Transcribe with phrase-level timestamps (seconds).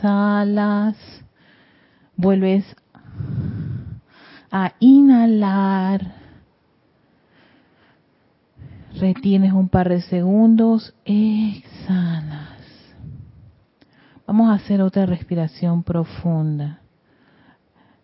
[0.00, 0.96] exhalas,
[2.16, 2.64] vuelves
[4.50, 6.14] a inhalar,
[8.98, 12.48] retienes un par de segundos, exhalas.
[14.26, 16.79] Vamos a hacer otra respiración profunda.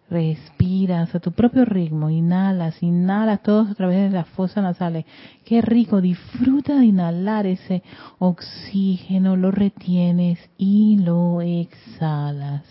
[0.09, 5.05] Respiras a tu propio ritmo, inhalas, inhalas todos a través de las fosas nasales.
[5.45, 7.83] Qué rico, disfruta de inhalar ese
[8.21, 12.63] oxígeno, lo retienes y lo exhalas.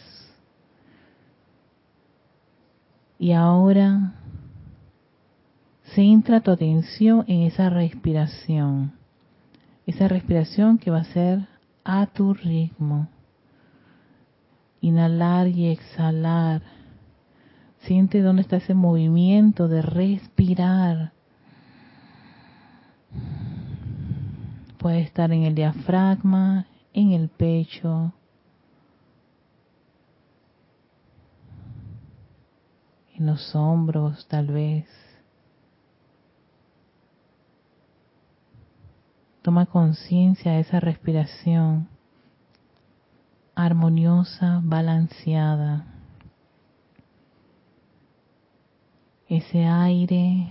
[3.20, 4.14] Y ahora
[5.94, 8.94] centra tu atención en esa respiración.
[9.86, 11.48] Esa respiración que va a ser
[11.84, 13.10] a tu ritmo.
[14.80, 16.62] Inhalar y exhalar
[17.86, 21.14] Siente dónde está ese movimiento de respirar.
[24.80, 28.14] Puede estar en el diafragma, en el pecho.
[33.16, 34.88] En los hombros tal vez.
[39.44, 41.88] Toma conciencia de esa respiración
[43.54, 45.95] armoniosa, balanceada.
[49.28, 50.48] Ese aire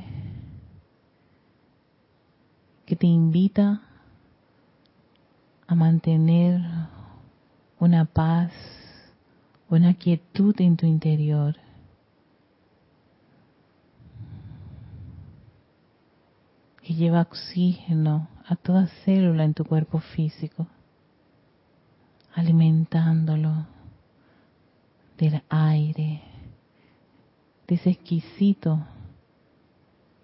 [2.86, 3.83] que te invita
[5.67, 6.61] a mantener
[7.78, 8.52] una paz,
[9.69, 11.56] una quietud en tu interior.
[16.83, 20.67] que lleva oxígeno a toda célula en tu cuerpo físico,
[22.34, 23.67] alimentándolo
[25.17, 26.33] del aire
[27.67, 28.79] de ese exquisito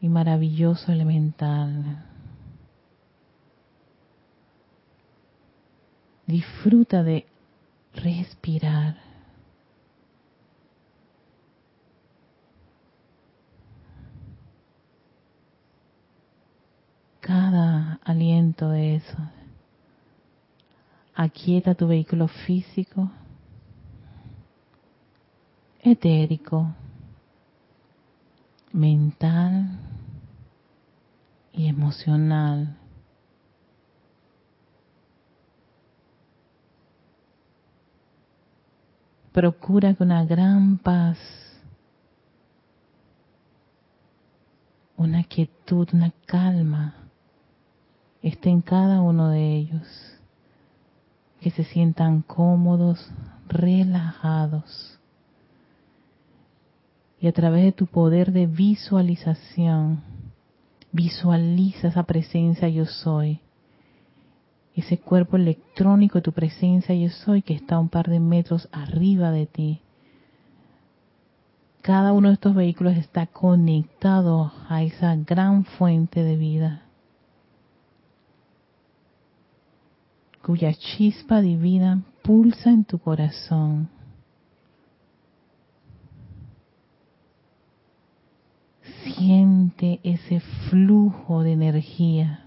[0.01, 2.05] y maravilloso elemental.
[6.27, 7.27] Disfruta de
[7.95, 8.97] respirar.
[17.21, 19.17] Cada aliento de eso.
[21.15, 23.11] Aquieta tu vehículo físico,
[25.83, 26.75] etérico,
[28.72, 29.78] mental
[31.53, 32.76] y emocional.
[39.32, 41.19] Procura que una gran paz,
[44.97, 46.94] una quietud, una calma
[48.22, 49.87] esté en cada uno de ellos.
[51.41, 53.10] Que se sientan cómodos,
[53.48, 55.00] relajados
[57.20, 60.03] y a través de tu poder de visualización,
[60.91, 63.41] visualiza esa presencia yo soy,
[64.75, 69.31] ese cuerpo electrónico de tu presencia yo soy que está un par de metros arriba
[69.31, 69.81] de ti.
[71.82, 76.82] Cada uno de estos vehículos está conectado a esa gran fuente de vida,
[80.42, 83.88] cuya chispa divina pulsa en tu corazón
[89.05, 92.47] Siente ese flujo de energía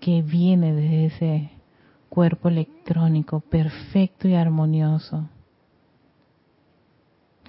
[0.00, 1.50] que viene desde ese
[2.08, 5.28] cuerpo electrónico perfecto y armonioso,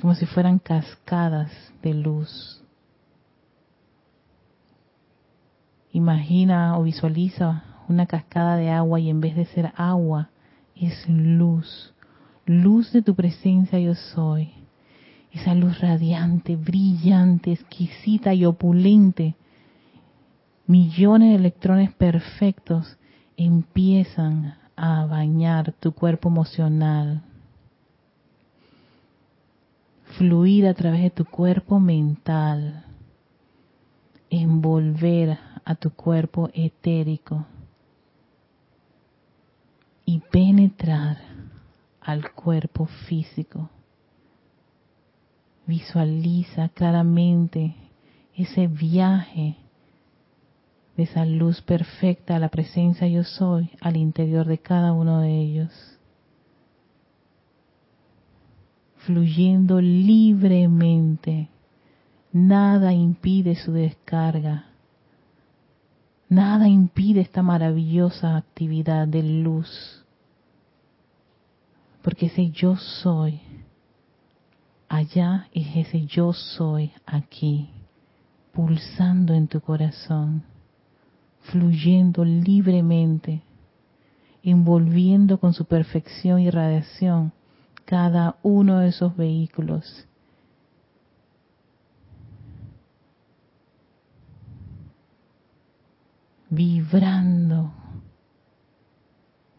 [0.01, 1.51] como si fueran cascadas
[1.81, 2.63] de luz.
[5.91, 10.29] Imagina o visualiza una cascada de agua y en vez de ser agua
[10.75, 11.93] es luz,
[12.45, 14.56] luz de tu presencia yo soy
[15.37, 19.35] esa luz radiante, brillante, exquisita y opulente,
[20.65, 22.97] millones de electrones perfectos
[23.37, 27.21] empiezan a bañar tu cuerpo emocional,
[30.17, 32.83] fluir a través de tu cuerpo mental,
[34.29, 37.45] envolver a tu cuerpo etérico.
[40.09, 41.17] Y penetrar
[41.99, 43.69] al cuerpo físico.
[45.67, 47.75] Visualiza claramente
[48.33, 49.57] ese viaje
[50.95, 55.41] de esa luz perfecta a la presencia yo soy al interior de cada uno de
[55.41, 55.99] ellos.
[58.99, 61.49] Fluyendo libremente.
[62.31, 64.67] Nada impide su descarga.
[66.29, 70.05] Nada impide esta maravillosa actividad de luz.
[72.01, 73.41] Porque ese yo soy
[74.89, 77.69] allá es ese yo soy aquí,
[78.53, 80.43] pulsando en tu corazón,
[81.41, 83.43] fluyendo libremente.
[84.43, 87.33] envolviendo con su perfección y radiación
[87.83, 90.07] cada uno de esos vehículos.
[96.49, 97.73] Vibrando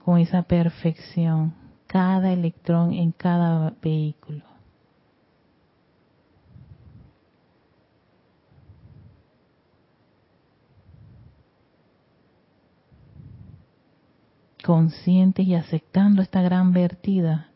[0.03, 1.53] con esa perfección
[1.87, 4.48] cada electrón en cada vehículo.
[14.69, 17.49] Conscientes y aceptando esta gran vertida,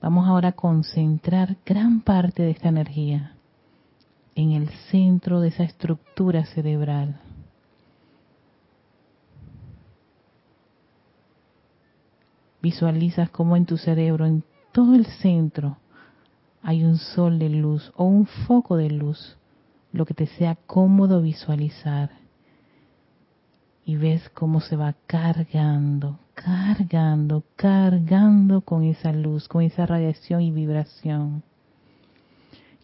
[0.00, 3.32] vamos ahora a concentrar gran parte de esta energía
[4.36, 7.18] en el centro de esa estructura cerebral.
[12.62, 15.78] Visualizas cómo en tu cerebro, en todo el centro,
[16.62, 19.36] hay un sol de luz o un foco de luz,
[19.90, 22.27] lo que te sea cómodo visualizar
[23.88, 30.50] y ves cómo se va cargando, cargando, cargando con esa luz, con esa radiación y
[30.50, 31.42] vibración.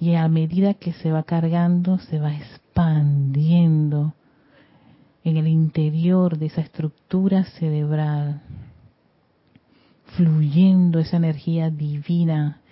[0.01, 4.15] Y a medida que se va cargando, se va expandiendo
[5.25, 8.41] en el interior de esa estructura cerebral,
[10.17, 12.63] fluyendo esa energía divina,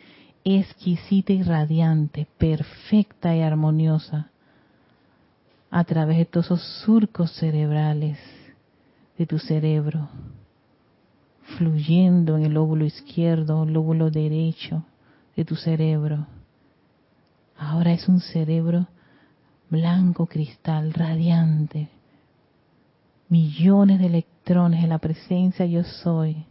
[0.43, 4.32] exquisita y radiante, perfecta y armoniosa,
[5.73, 8.19] a través de todos esos surcos cerebrales
[9.17, 10.11] de tu cerebro,
[11.57, 14.85] fluyendo en el lóbulo izquierdo, lóbulo derecho
[15.35, 16.27] de tu cerebro.
[17.57, 18.87] Ahora es un cerebro
[19.71, 21.89] blanco cristal, radiante,
[23.31, 26.45] millones de electrones en la presencia yo soy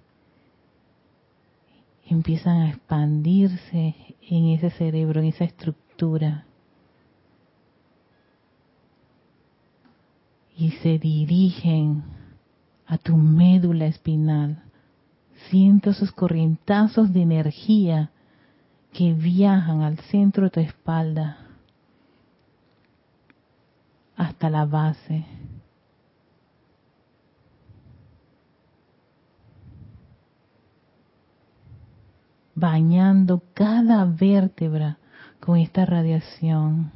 [2.10, 3.96] empiezan a expandirse
[4.30, 6.46] en ese cerebro, en esa estructura
[10.62, 12.04] y se dirigen
[12.86, 14.62] a tu médula espinal.
[15.50, 18.12] Siento esos corrientazos de energía
[18.94, 21.38] que viajan al centro de tu espalda
[24.16, 25.26] hasta la base.
[32.54, 35.00] bañando cada vértebra
[35.40, 36.92] con esta radiación.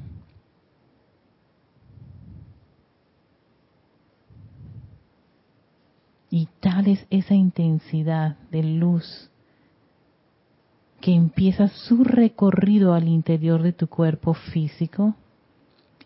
[6.36, 9.32] Y tal es esa intensidad de luz
[11.00, 15.16] que empieza su recorrido al interior de tu cuerpo físico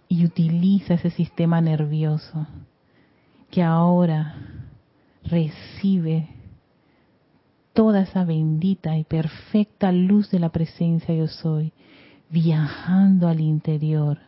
[0.08, 2.46] y utiliza ese sistema nervioso
[3.50, 4.36] que ahora
[5.24, 6.30] recibe
[7.74, 11.74] toda esa bendita y perfecta luz de la presencia yo soy,
[12.30, 14.20] viajando al interior,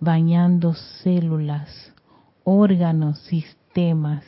[0.00, 1.92] bañando células,
[2.42, 4.24] órganos, sistemas,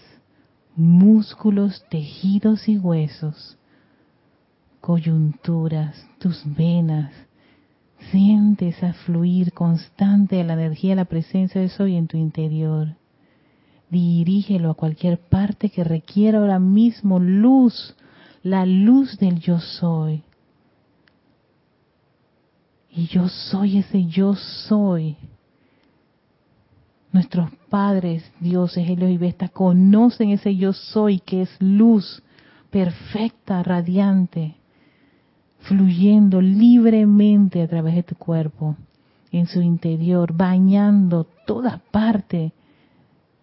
[0.77, 3.59] músculos, tejidos y huesos,
[4.81, 7.13] coyunturas, tus venas.
[8.11, 12.95] Sientes a fluir constante la energía la presencia de Soy en tu interior.
[13.91, 17.97] Dirígelo a cualquier parte que requiera ahora mismo luz,
[18.43, 20.23] la luz del yo soy.
[22.91, 25.17] Y yo soy ese yo soy
[27.17, 32.23] Nuestros padres, dioses, Helios y Vesta, conocen ese yo soy que es luz
[32.69, 34.57] perfecta, radiante,
[35.61, 38.77] fluyendo libremente a través de tu cuerpo,
[39.33, 42.53] en su interior, bañando toda parte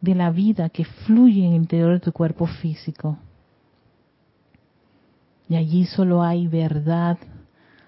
[0.01, 3.17] de la vida que fluye en el interior de tu cuerpo físico.
[5.49, 7.17] Y allí solo hay verdad,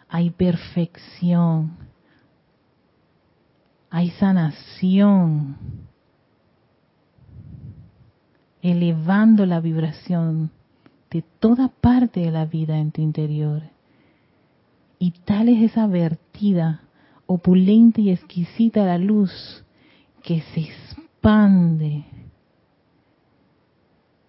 [0.10, 1.85] hay perfección,
[3.96, 5.56] hay sanación,
[8.62, 10.52] elevando la vibración
[11.10, 13.62] de toda parte de la vida en tu interior.
[15.00, 16.82] Y tal es esa vertida,
[17.25, 19.64] opulenta y exquisita la luz
[20.24, 22.04] que se expande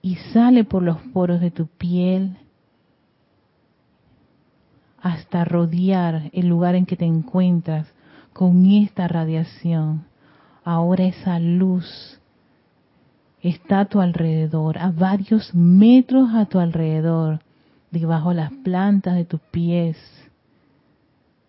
[0.00, 2.37] y sale por los poros de tu piel
[5.02, 7.95] hasta rodear el lugar en que te encuentras
[8.36, 10.04] con esta radiación.
[10.62, 12.20] Ahora esa luz
[13.40, 17.40] está a tu alrededor, a varios metros a tu alrededor,
[17.90, 19.96] debajo de las plantas de tus pies,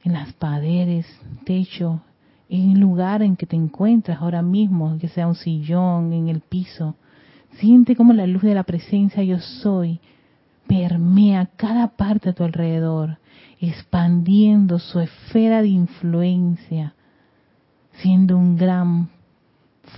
[0.05, 1.05] en las paredes,
[1.43, 1.99] techo,
[2.47, 6.39] en el lugar en que te encuentras ahora mismo, que sea un sillón, en el
[6.39, 6.95] piso.
[7.59, 9.99] Siente como la luz de la presencia yo soy
[10.67, 13.17] permea cada parte a tu alrededor
[13.59, 16.95] expandiendo su esfera de influencia,
[18.01, 19.09] siendo un gran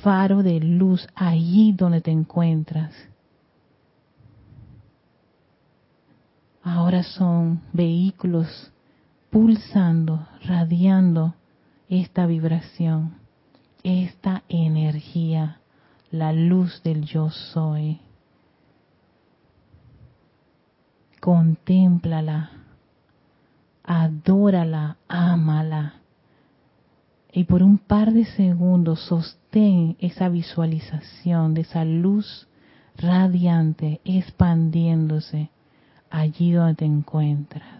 [0.01, 2.93] faro de luz allí donde te encuentras.
[6.69, 8.71] ahora son vehículos
[9.29, 11.35] pulsando, radiando
[11.87, 13.15] esta vibración,
[13.83, 15.61] esta energía,
[16.11, 17.99] la luz del yo soy.
[21.19, 22.51] Contémplala,
[23.89, 25.95] adórala, ámala.
[27.33, 32.47] Y por un par de segundos sostén esa visualización de esa luz
[32.95, 35.49] radiante expandiéndose
[36.11, 37.78] allí donde te encuentras.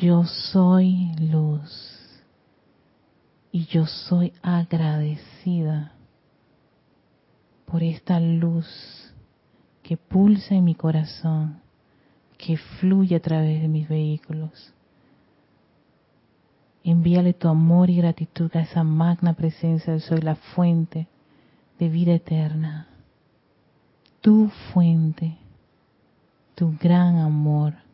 [0.00, 2.22] Yo soy luz
[3.50, 5.90] y yo soy agradecida
[7.66, 9.12] por esta luz
[9.82, 11.58] que pulsa en mi corazón,
[12.36, 14.72] que fluye a través de mis vehículos.
[16.84, 21.08] Envíale tu amor y gratitud a esa magna presencia de soy la fuente
[21.80, 22.86] de vida eterna,
[24.20, 25.38] tu fuente,
[26.54, 27.87] tu gran amor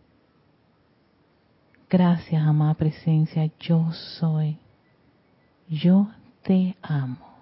[1.89, 4.59] Gracias, amada presencia, yo soy.
[5.69, 6.09] Yo
[6.43, 7.35] te amo.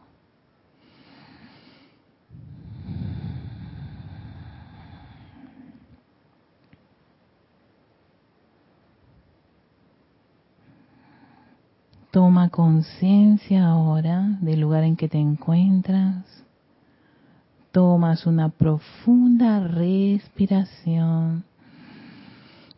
[12.10, 16.44] Toma conciencia ahora del lugar en que te encuentras.
[17.70, 21.44] Tomas una profunda respiración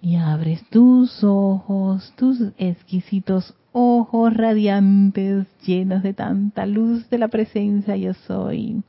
[0.05, 7.97] y abres tus ojos, tus exquisitos ojos radiantes, llenos de tanta luz de la presencia
[7.97, 8.83] yo soy.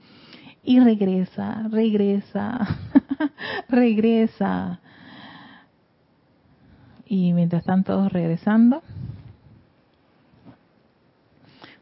[0.61, 2.67] Y regresa, regresa,
[3.69, 4.81] regresa.
[7.05, 8.83] Y mientras están todos regresando,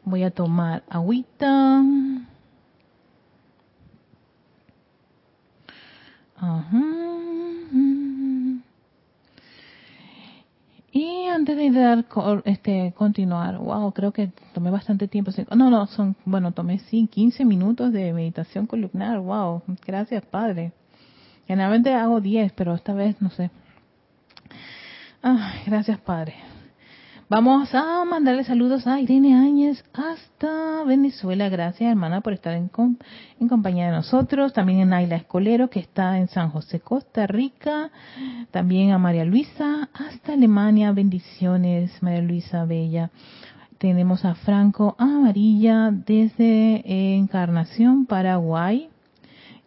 [0.04, 1.82] voy a tomar agüita.
[6.36, 6.94] Ajá.
[10.94, 12.06] Y antes de dar,
[12.46, 15.30] este, continuar, wow, creo que tomé bastante tiempo.
[15.54, 20.72] No, no, son, bueno, tomé sí 15 minutos de meditación columnar, wow, gracias Padre.
[21.46, 23.50] Generalmente hago 10, pero esta vez no sé.
[25.20, 26.34] Ay, gracias Padre.
[27.30, 31.48] Vamos a mandarle saludos a Irene Áñez hasta Venezuela.
[31.48, 32.70] Gracias, hermana, por estar en,
[33.40, 34.52] en compañía de nosotros.
[34.52, 37.90] También a Naila Escolero, que está en San José, Costa Rica.
[38.50, 40.92] También a María Luisa hasta Alemania.
[40.92, 43.10] Bendiciones, María Luisa Bella.
[43.78, 48.90] Tenemos a Franco Amarilla desde Encarnación, Paraguay.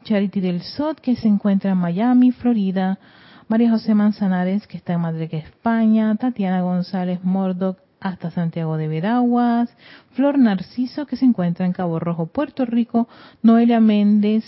[0.04, 3.00] Charity del Sot, que se encuentra en Miami, Florida.
[3.48, 9.70] María José Manzanares, que está en Madrid, España, Tatiana González Mordoc, hasta Santiago de Veraguas,
[10.12, 13.08] Flor Narciso, que se encuentra en Cabo Rojo, Puerto Rico,
[13.42, 14.44] Noelia Méndez,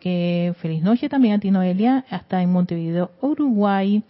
[0.00, 4.02] que feliz noche también a ti Noelia, hasta en Montevideo, Uruguay,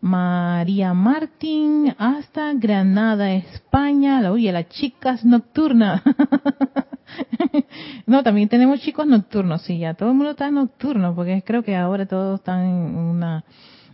[0.00, 6.02] María Martín, hasta Granada, España, la oye, las chicas nocturnas.
[8.06, 11.76] no, también tenemos chicos nocturnos, sí, ya todo el mundo está nocturno, porque creo que
[11.76, 13.44] ahora todos están en una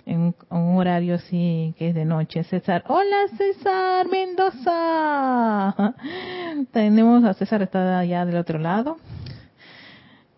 [0.07, 2.45] en un, horario así que es de noche.
[2.45, 5.95] César, hola César Mendoza.
[6.73, 8.99] Tenemos a César está allá del otro lado.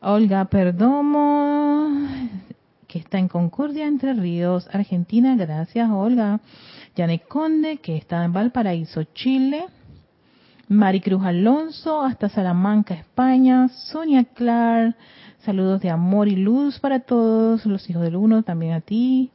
[0.01, 1.89] Olga Perdomo,
[2.97, 5.37] está en Concordia, Entre Ríos, Argentina.
[5.37, 6.41] Gracias, Olga.
[6.97, 9.67] Janet Conde, que está en Valparaíso, Chile.
[10.69, 13.69] Maricruz Alonso, hasta Salamanca, España.
[13.69, 14.97] Sonia Clark,
[15.39, 19.31] saludos de amor y luz para todos los hijos del uno, también a ti.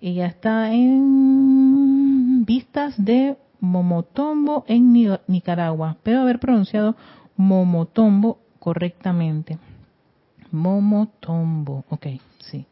[0.00, 4.92] Ella está en vistas de Momotombo en
[5.26, 5.92] Nicaragua.
[5.92, 6.96] Espero haber pronunciado
[7.36, 9.58] Momotombo correctamente.
[10.50, 12.06] Momotombo, ok,
[12.40, 12.66] sí.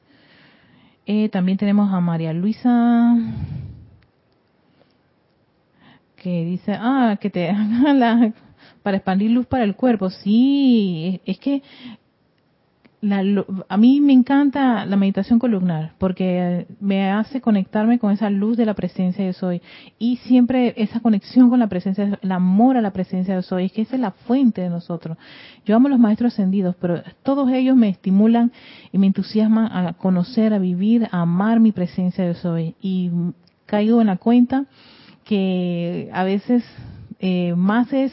[1.12, 3.16] Eh, también tenemos a María Luisa
[6.14, 7.52] que dice, ah, que te
[7.94, 8.32] la
[8.84, 10.08] para expandir luz para el cuerpo.
[10.08, 11.64] Sí, es que
[13.02, 18.66] a mí me encanta la meditación columnar porque me hace conectarme con esa luz de
[18.66, 19.62] la presencia de soy
[19.98, 23.72] y siempre esa conexión con la presencia, el amor a la presencia de soy, es
[23.72, 25.16] que esa es la fuente de nosotros.
[25.64, 28.52] Yo amo los maestros ascendidos, pero todos ellos me estimulan
[28.92, 33.10] y me entusiasman a conocer, a vivir, a amar mi presencia de soy y
[33.64, 34.66] caigo en la cuenta
[35.24, 36.64] que a veces
[37.22, 38.12] eh, más es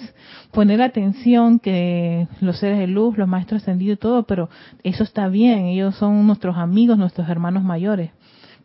[0.52, 4.50] poner atención que los seres de luz, los maestros ascendidos y todo, pero
[4.84, 8.12] eso está bien, ellos son nuestros amigos, nuestros hermanos mayores.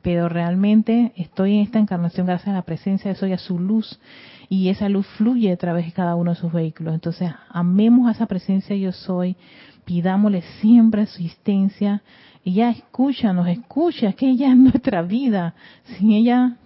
[0.03, 4.01] Pero realmente estoy en esta encarnación gracias a la presencia de Soy, a su luz,
[4.49, 6.93] y esa luz fluye a través de cada uno de sus vehículos.
[6.93, 9.37] Entonces, amemos a esa presencia yo soy,
[9.85, 12.03] pidámosle siempre su asistencia,
[12.43, 15.55] y ya escucha, nos escucha, que ella es nuestra vida.
[15.85, 16.57] Sin ella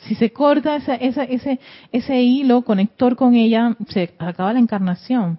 [0.00, 1.58] si se corta esa, ese,
[1.92, 5.38] ese hilo conector con ella, se acaba la encarnación.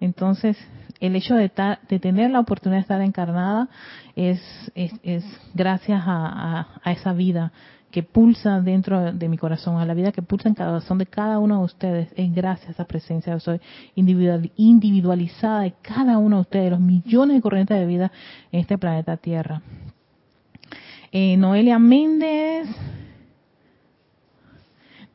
[0.00, 0.56] Entonces,
[1.00, 1.50] el hecho de,
[1.88, 3.68] de tener la oportunidad de estar encarnada
[4.14, 4.40] es,
[4.74, 7.52] es, gracias a, esa vida
[7.90, 11.06] que pulsa dentro de mi corazón, a la vida que pulsa en cada corazón de
[11.06, 13.32] cada uno de ustedes, es gracias a esa presencia.
[13.32, 13.60] Yo soy
[13.94, 18.12] individual, individualizada de cada uno de ustedes, los millones de corrientes de vida
[18.52, 19.62] en este planeta Tierra.
[21.10, 22.68] Eh, Noelia Méndez,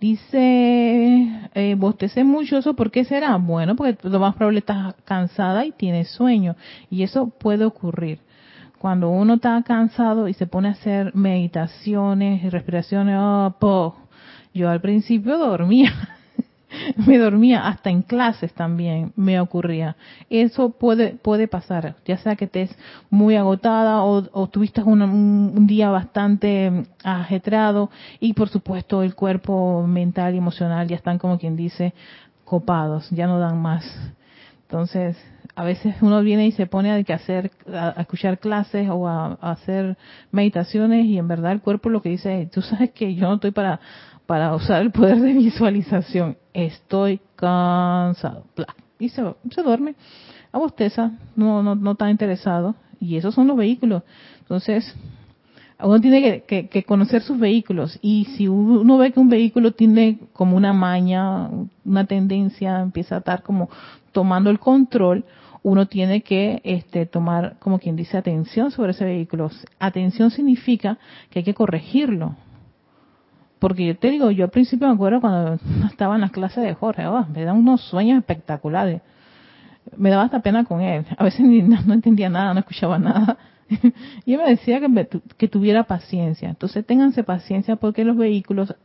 [0.02, 3.36] Dice, eh, bostecé mucho, ¿eso por qué será?
[3.36, 6.56] Bueno, porque lo más probable estás cansada y tienes sueño.
[6.90, 8.18] Y eso puede ocurrir.
[8.80, 13.96] Cuando uno está cansado y se pone a hacer meditaciones y respiraciones, oh,
[14.56, 15.94] yo al principio dormía.
[17.08, 19.96] me dormía hasta en clases también me ocurría.
[20.30, 22.76] Eso puede puede pasar ya sea que estés
[23.10, 30.38] muy agotada o, tuviste un, día bastante ajetreado y por supuesto el cuerpo mental y
[30.38, 31.94] emocional ya están como quien dice
[32.46, 33.86] copados ya no dan más.
[34.64, 35.18] Entonces
[35.54, 37.52] a veces uno viene y se pone a, hacer
[37.98, 39.98] escuchar clases o a, a hacer
[40.32, 43.52] meditaciones y en verdad el cuerpo lo que dice tú sabes que yo no estoy
[43.52, 43.80] para
[44.26, 46.38] para usar el poder de visualización.
[46.54, 48.46] Estoy cansado.
[49.00, 49.96] Y se, se duerme.
[50.52, 52.76] Abosteza, no, no, no está interesado.
[53.00, 54.04] Y esos son los vehículos.
[54.40, 54.96] Entonces,
[55.80, 57.98] uno tiene que, que, conocer sus vehículos.
[58.02, 61.50] Y si uno ve que un vehículo tiene como una maña,
[61.84, 63.70] una tendencia, empieza a estar como
[64.12, 65.26] tomando el control,
[65.64, 69.50] uno tiene que este, tomar, como quien dice, atención sobre ese vehículo.
[69.80, 70.98] Atención significa
[71.30, 72.36] que hay que corregirlo
[73.62, 76.74] porque yo te digo, yo al principio me acuerdo cuando estaba en las clases de
[76.74, 79.04] Jorge, oh, me da unos sueños espectaculares.
[79.96, 81.06] Me daba hasta pena con él.
[81.16, 81.42] A veces
[81.86, 83.38] no, entendía nada, no escuchaba nada.
[84.26, 86.50] y él me decía que, que tuviera paciencia.
[86.50, 88.76] Entonces ténganse paciencia porque los vehículos,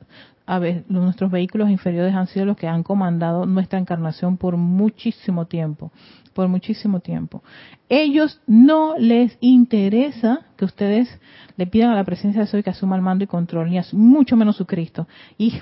[0.46, 5.46] a ver, nuestros vehículos inferiores han sido los que han comandado nuestra encarnación por muchísimo
[5.46, 5.90] tiempo
[6.36, 7.42] por muchísimo tiempo.
[7.88, 11.08] Ellos no les interesa que ustedes
[11.56, 14.36] le pidan a la presencia de Soy que asuma el mando y control, ni mucho
[14.36, 15.08] menos su Cristo.
[15.38, 15.58] Y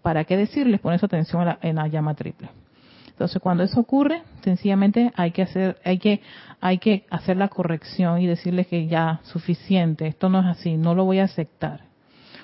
[0.00, 2.48] para qué decirles, poner su atención en la llama triple.
[3.08, 6.22] Entonces, cuando eso ocurre, sencillamente hay que hacer, hay que,
[6.60, 10.94] hay que hacer la corrección y decirles que ya suficiente, esto no es así, no
[10.94, 11.91] lo voy a aceptar.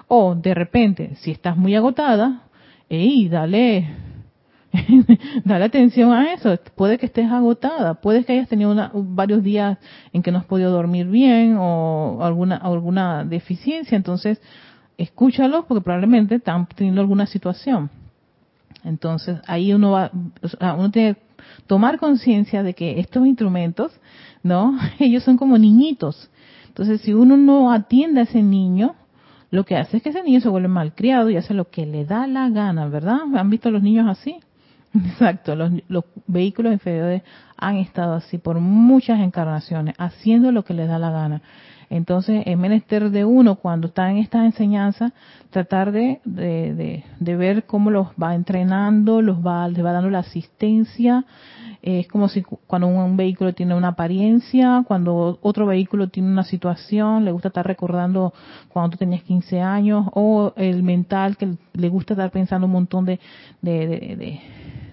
[0.09, 2.43] O de repente, si estás muy agotada,
[2.89, 3.87] ey, dale,
[5.45, 6.59] Dale atención a eso.
[6.75, 9.79] Puede que estés agotada, puede que hayas tenido varios días
[10.13, 13.97] en que no has podido dormir bien o alguna, alguna deficiencia.
[13.97, 14.41] Entonces,
[14.97, 17.91] escúchalo porque probablemente están teniendo alguna situación.
[18.85, 20.11] Entonces, ahí uno va,
[20.77, 21.21] uno tiene que
[21.67, 23.93] tomar conciencia de que estos instrumentos,
[24.43, 24.79] ¿no?
[24.99, 26.31] Ellos son como niñitos.
[26.69, 28.95] Entonces, si uno no atiende a ese niño,
[29.51, 32.05] lo que hace es que ese niño se vuelve malcriado y hace lo que le
[32.05, 33.21] da la gana, ¿verdad?
[33.35, 34.37] ¿Han visto los niños así?
[34.95, 37.23] Exacto, los, los, vehículos inferiores
[37.57, 41.43] han estado así por muchas encarnaciones, haciendo lo que les da la gana.
[41.91, 45.13] Entonces, es menester de uno, cuando está en estas enseñanzas,
[45.51, 50.19] tratar de, de, de, ver cómo los va entrenando, los va, les va dando la
[50.19, 51.25] asistencia.
[51.81, 57.25] Es como si cuando un, vehículo tiene una apariencia, cuando otro vehículo tiene una situación,
[57.25, 58.35] le gusta estar recordando
[58.69, 63.07] cuando tú tenías 15 años, o el mental que le gusta estar pensando un montón
[63.07, 63.19] de,
[63.63, 64.41] de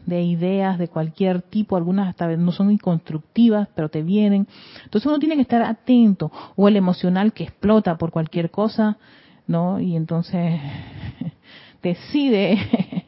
[0.06, 4.48] de ideas de cualquier tipo, algunas hasta no son inconstructivas, pero te vienen.
[4.84, 8.98] Entonces uno tiene que estar atento, o el emocional que explota por cualquier cosa,
[9.48, 9.80] ¿no?
[9.80, 10.60] Y entonces
[11.84, 12.58] decide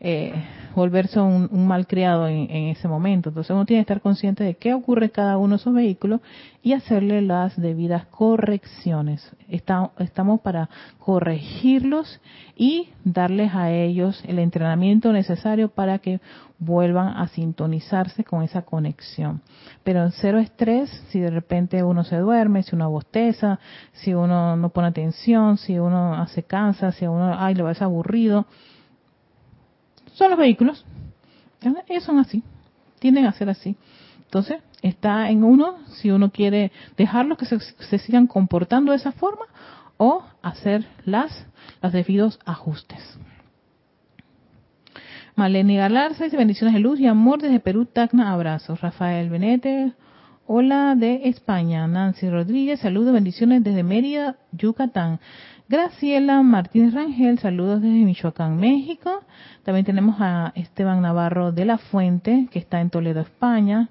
[0.00, 0.34] eh,
[0.74, 3.30] volverse un, un malcriado en, ese momento.
[3.30, 6.20] Entonces uno tiene que estar consciente de qué ocurre en cada uno de esos vehículos
[6.62, 9.30] y hacerle las debidas correcciones.
[9.48, 12.20] estamos para corregirlos
[12.56, 16.20] y darles a ellos el entrenamiento necesario para que
[16.58, 19.42] vuelvan a sintonizarse con esa conexión.
[19.82, 23.58] Pero en cero estrés, si de repente uno se duerme, si uno bosteza,
[23.92, 28.46] si uno no pone atención, si uno se cansa, si uno, ay, a ser aburrido,
[30.14, 30.84] son los vehículos.
[31.88, 32.42] Ellos son así,
[32.98, 33.76] tienden a ser así.
[34.24, 39.12] Entonces, está en uno si uno quiere dejarlos que se, se sigan comportando de esa
[39.12, 39.46] forma
[39.96, 41.46] o hacer las,
[41.80, 43.18] los debidos ajustes.
[45.34, 48.80] Maleni Galarza dice bendiciones de luz y amor desde Perú, Tacna, abrazos.
[48.80, 49.92] Rafael Benete,
[50.46, 51.86] hola de España.
[51.86, 55.20] Nancy Rodríguez, saludos, bendiciones desde Mérida, Yucatán.
[55.72, 59.22] Graciela Martínez Rangel, saludos desde Michoacán, México.
[59.62, 63.88] También tenemos a Esteban Navarro de la Fuente, que está en Toledo, España.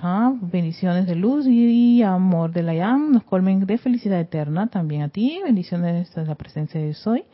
[0.00, 5.08] Bendiciones de luz y, amor de la YAM, nos colmen de felicidad eterna también a
[5.08, 7.24] ti, bendiciones de la presencia de Soy.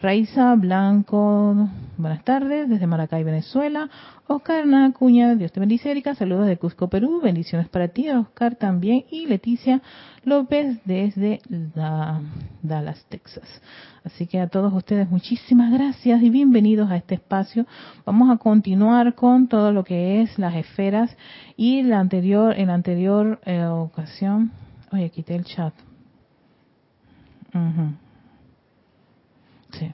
[0.00, 3.88] Raiza Blanco, buenas tardes, desde Maracay, Venezuela.
[4.26, 9.04] Oscar Nacuña, Dios te bendice, Erika, saludos de Cusco, Perú, bendiciones para ti, Oscar también,
[9.10, 9.80] y Leticia
[10.24, 11.40] López desde
[12.62, 13.62] Dallas, Texas.
[14.04, 17.66] Así que a todos ustedes muchísimas gracias y bienvenidos a este espacio.
[18.04, 21.16] Vamos a continuar con todo lo que es las esferas
[21.56, 24.50] y la anterior, en la anterior eh, ocasión,
[24.92, 25.74] oye, quité el chat.
[29.72, 29.92] Sí.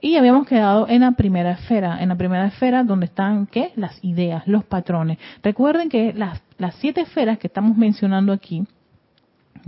[0.00, 3.72] Y habíamos quedado en la primera esfera, en la primera esfera donde están, ¿qué?
[3.74, 5.18] Las ideas, los patrones.
[5.42, 8.64] Recuerden que las, las siete esferas que estamos mencionando aquí,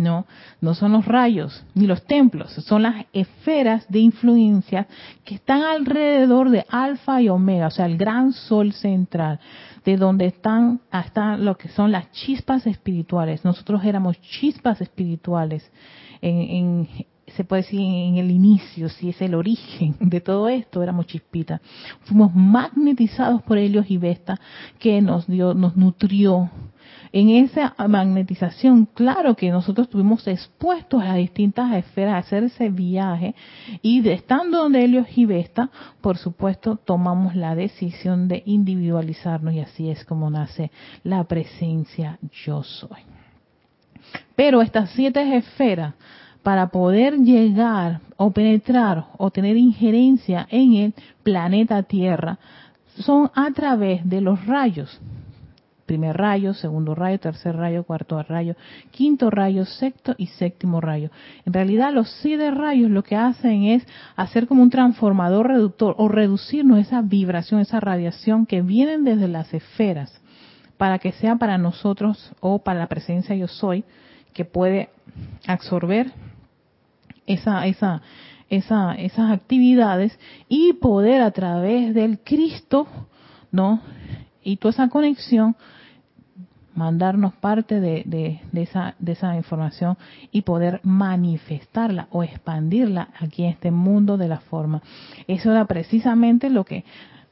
[0.00, 0.26] no,
[0.60, 4.88] no son los rayos ni los templos, son las esferas de influencia
[5.24, 9.38] que están alrededor de Alfa y Omega, o sea, el gran sol central,
[9.84, 13.44] de donde están hasta lo que son las chispas espirituales.
[13.44, 15.70] Nosotros éramos chispas espirituales
[16.22, 16.88] en,
[17.36, 21.60] se puede decir en el inicio, si es el origen de todo esto, éramos chispitas.
[22.02, 24.40] Fuimos magnetizados por Helios y Vesta,
[24.78, 26.50] que nos dio, nos nutrió.
[27.12, 33.34] En esa magnetización, claro que nosotros estuvimos expuestos a distintas esferas, a hacer ese viaje,
[33.82, 39.60] y de, estando donde Helios y Vesta, por supuesto, tomamos la decisión de individualizarnos, y
[39.60, 40.70] así es como nace
[41.02, 43.00] la presencia yo soy.
[44.36, 45.94] Pero estas siete esferas
[46.42, 52.38] para poder llegar o penetrar o tener injerencia en el planeta Tierra
[52.96, 55.00] son a través de los rayos.
[55.86, 58.54] Primer rayo, segundo rayo, tercer rayo, cuarto rayo,
[58.92, 61.10] quinto rayo, sexto y séptimo rayo.
[61.44, 66.06] En realidad los siete rayos lo que hacen es hacer como un transformador reductor o
[66.06, 70.20] reducirnos esa vibración, esa radiación que vienen desde las esferas
[70.76, 73.84] para que sea para nosotros o para la presencia yo soy
[74.32, 74.90] que puede
[75.46, 76.12] absorber
[77.26, 78.02] esa, esa,
[78.48, 82.86] esa, esas actividades y poder a través del Cristo,
[83.52, 83.80] ¿no?
[84.42, 85.56] Y toda esa conexión,
[86.74, 89.98] mandarnos parte de, de, de, esa, de esa información
[90.30, 94.82] y poder manifestarla o expandirla aquí en este mundo de la forma.
[95.26, 96.84] Eso era precisamente lo que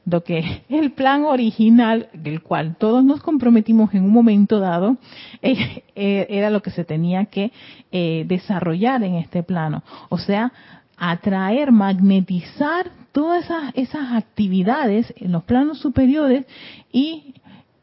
[0.05, 4.97] lo que el plan original del cual todos nos comprometimos en un momento dado
[5.41, 7.51] eh, eh, era lo que se tenía que
[7.91, 9.83] eh, desarrollar en este plano.
[10.09, 10.51] O sea,
[10.97, 16.45] atraer, magnetizar todas esas, esas actividades en los planos superiores
[16.91, 17.35] y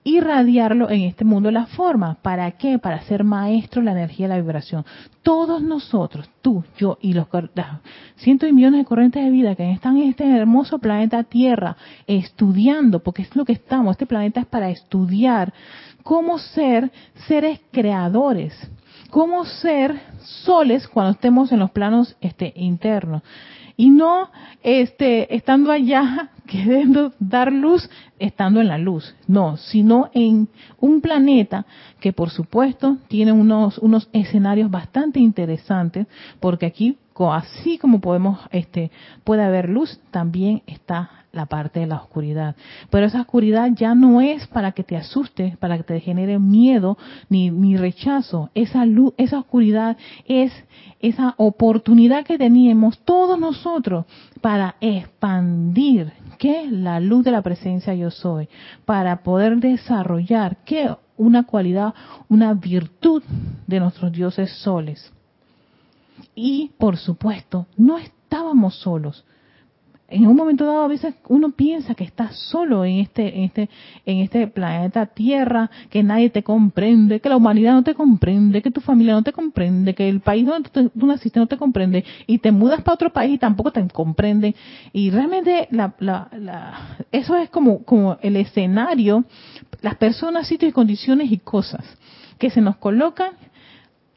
[0.07, 2.14] irradiarlo en este mundo de la forma.
[2.23, 2.79] ¿Para qué?
[2.79, 4.85] Para ser maestro de la energía y la vibración.
[5.23, 7.27] Todos nosotros, tú, yo y los
[8.14, 13.01] cientos de millones de corrientes de vida que están en este hermoso planeta Tierra estudiando,
[13.01, 15.53] porque es lo que estamos, este planeta es para estudiar
[16.05, 16.92] cómo ser
[17.27, 18.55] seres creadores,
[19.11, 23.23] cómo ser soles cuando estemos en los planos este, internos
[23.77, 24.31] y no
[24.62, 31.67] este estando allá queriendo dar luz estando en la luz, no, sino en un planeta
[32.01, 36.07] que por supuesto tiene unos unos escenarios bastante interesantes
[36.41, 36.99] porque aquí
[37.33, 38.91] así como podemos este
[39.25, 42.57] puede haber luz, también está la parte de la oscuridad.
[42.90, 46.99] Pero esa oscuridad ya no es para que te asustes, para que te genere miedo
[47.29, 48.51] ni, ni rechazo.
[48.55, 49.96] Esa luz, esa oscuridad
[50.27, 50.53] es
[51.01, 54.07] esa oportunidad que teníamos todos nosotros
[54.40, 58.49] para expandir que la luz de la presencia yo soy,
[58.85, 61.94] para poder desarrollar que una cualidad,
[62.29, 63.22] una virtud
[63.66, 65.12] de nuestros dioses soles.
[66.35, 69.25] Y por supuesto, no estábamos solos
[70.09, 73.69] en un momento dado a veces uno piensa que estás solo en este, en este,
[74.05, 78.71] en este planeta Tierra, que nadie te comprende, que la humanidad no te comprende, que
[78.71, 82.38] tu familia no te comprende, que el país donde tú, naciste no te comprende, y
[82.38, 84.55] te mudas para otro país y tampoco te comprenden.
[84.92, 89.25] Y realmente la, la, la, eso es como, como el escenario,
[89.83, 91.85] las personas, sitios y condiciones y cosas
[92.38, 93.33] que se nos colocan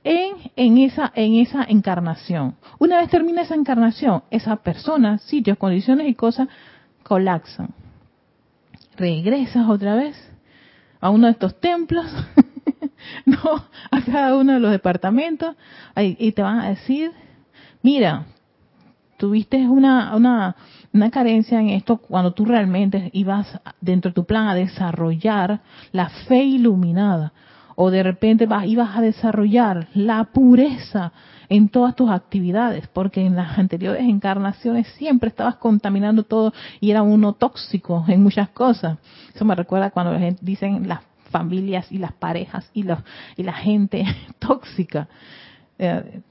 [0.03, 2.55] en, en, esa, en esa encarnación.
[2.77, 6.47] Una vez termina esa encarnación, esas personas, sitios, condiciones y cosas
[7.03, 7.69] colapsan.
[8.95, 10.15] Regresas otra vez
[10.99, 12.05] a uno de estos templos,
[13.25, 15.55] no, a cada uno de los departamentos,
[15.95, 17.12] y te van a decir,
[17.81, 18.25] mira,
[19.17, 20.55] tuviste una, una,
[20.93, 26.09] una carencia en esto cuando tú realmente ibas dentro de tu plan a desarrollar la
[26.09, 27.33] fe iluminada
[27.82, 31.13] o de repente vas, ibas a desarrollar la pureza
[31.48, 37.04] en todas tus actividades, porque en las anteriores encarnaciones siempre estabas contaminando todo y era
[37.04, 38.98] uno tóxico en muchas cosas.
[39.34, 41.00] Eso me recuerda cuando dicen las
[41.32, 43.00] familias y las parejas y, los,
[43.38, 44.04] y la gente
[44.39, 45.08] tóxica.
[45.78, 46.22] Eh,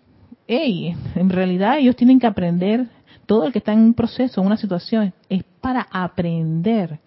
[0.49, 2.89] en realidad ellos tienen que aprender
[3.29, 6.99] todo el que está en un proceso, en una situación, es para aprender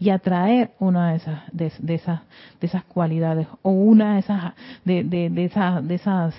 [0.00, 2.20] y atraer una de esas, de, esas,
[2.60, 6.34] de esas cualidades o una de esas, de, de, esas, de esas,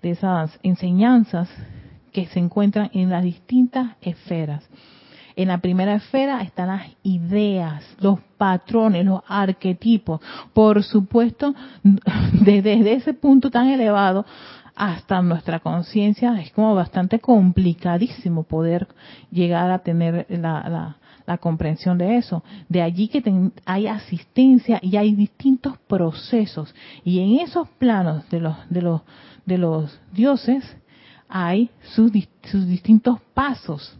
[0.00, 1.50] de esas enseñanzas
[2.14, 4.66] que se encuentran en las distintas esferas.
[5.36, 10.22] En la primera esfera están las ideas, los patrones, los arquetipos.
[10.54, 11.54] Por supuesto,
[12.32, 14.24] desde ese punto tan elevado,
[14.76, 18.86] hasta nuestra conciencia es como bastante complicadísimo poder
[19.30, 22.44] llegar a tener la, la, comprensión de eso.
[22.68, 23.22] De allí que
[23.64, 26.74] hay asistencia y hay distintos procesos.
[27.04, 29.00] Y en esos planos de los, de los,
[29.46, 30.76] de los dioses
[31.28, 32.12] hay sus,
[32.44, 33.96] sus distintos pasos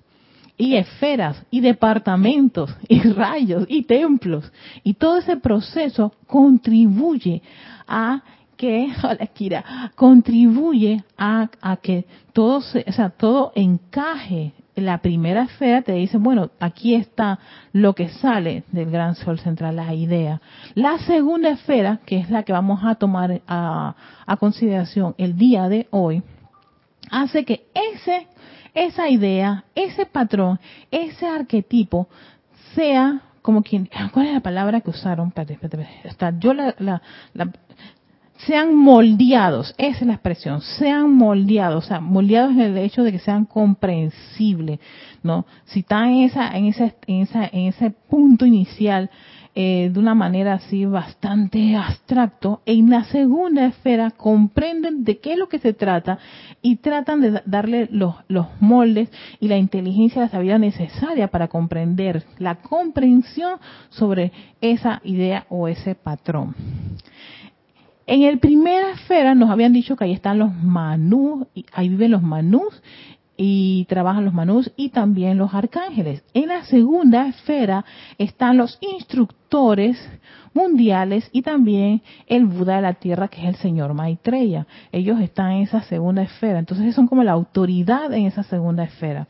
[0.59, 4.53] y esferas y departamentos y rayos y templos.
[4.85, 7.43] Y todo ese proceso contribuye
[7.89, 8.23] a
[8.57, 11.49] que, hola Kira, contribuye a,
[11.83, 14.53] que todo, o sea, todo encaje.
[14.75, 17.39] La primera esfera te dice, bueno, aquí está
[17.73, 20.43] lo que sale del gran sol central, la idea.
[20.75, 23.95] La segunda esfera, que es la que vamos a tomar a,
[24.27, 26.23] a consideración el día de hoy,
[27.11, 28.27] hace que ese,
[28.75, 32.09] esa idea, ese patrón, ese arquetipo
[32.75, 35.33] sea como quien, ¿cuál es la palabra que usaron?
[36.41, 36.73] yo la,
[38.39, 43.13] sean moldeados, esa es la expresión, sean moldeados, o sea, moldeados en el hecho de
[43.13, 44.81] que sean comprensibles,
[45.23, 45.47] ¿no?
[45.65, 49.11] Si están en esa, en ese, en esa, en ese punto inicial,
[49.59, 55.39] eh, de una manera así bastante abstracto, en la segunda esfera comprenden de qué es
[55.39, 56.19] lo que se trata
[56.61, 62.25] y tratan de darle los, los moldes y la inteligencia la sabiduría necesaria para comprender
[62.39, 66.55] la comprensión sobre esa idea o ese patrón.
[68.07, 72.23] En el primera esfera nos habían dicho que ahí están los manús, ahí viven los
[72.23, 72.81] manús
[73.37, 76.23] y trabajan los manús y también los arcángeles.
[76.33, 77.85] En la segunda esfera
[78.17, 79.99] están los instructores
[80.55, 84.67] mundiales y también el Buda de la Tierra, que es el señor Maitreya.
[84.93, 86.61] Ellos están en esa segunda esfera.
[86.61, 89.27] Entonces son como la autoridad en esa segunda esfera.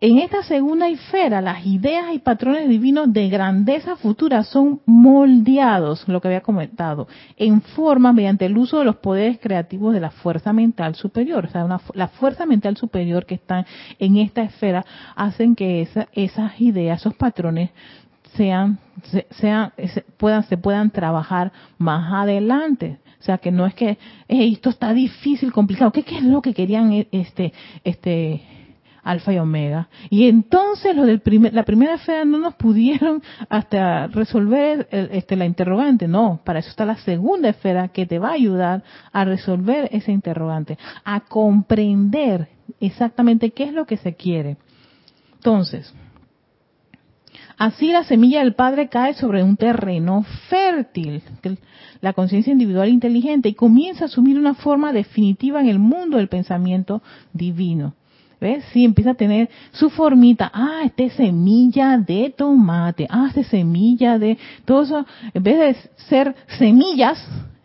[0.00, 6.20] En esta segunda esfera, las ideas y patrones divinos de grandeza futura son moldeados, lo
[6.20, 10.52] que había comentado, en forma mediante el uso de los poderes creativos de la fuerza
[10.52, 11.46] mental superior.
[11.46, 13.66] O sea, la fuerza mental superior que está
[13.98, 17.70] en esta esfera hacen que esas ideas, esos patrones
[18.36, 18.78] sean,
[19.30, 19.72] sean,
[20.16, 22.98] puedan, se puedan trabajar más adelante.
[23.18, 25.90] O sea, que no es que esto está difícil, complicado.
[25.90, 28.42] ¿Qué, ¿Qué, es lo que querían este, este,
[29.08, 29.88] alfa y omega.
[30.10, 35.46] Y entonces los del primer, la primera esfera no nos pudieron hasta resolver este, la
[35.46, 36.06] interrogante.
[36.06, 40.12] No, para eso está la segunda esfera que te va a ayudar a resolver ese
[40.12, 42.48] interrogante, a comprender
[42.80, 44.58] exactamente qué es lo que se quiere.
[45.36, 45.94] Entonces,
[47.56, 51.24] Así la semilla del Padre cae sobre un terreno fértil,
[52.00, 56.28] la conciencia individual inteligente, y comienza a asumir una forma definitiva en el mundo del
[56.28, 57.96] pensamiento divino.
[58.40, 58.64] ¿Ves?
[58.72, 60.50] Sí, empieza a tener su formita.
[60.54, 63.06] Ah, esta es semilla de tomate.
[63.10, 64.38] Ah, esta es semilla de...
[64.64, 67.18] Todo eso, en vez de ser semillas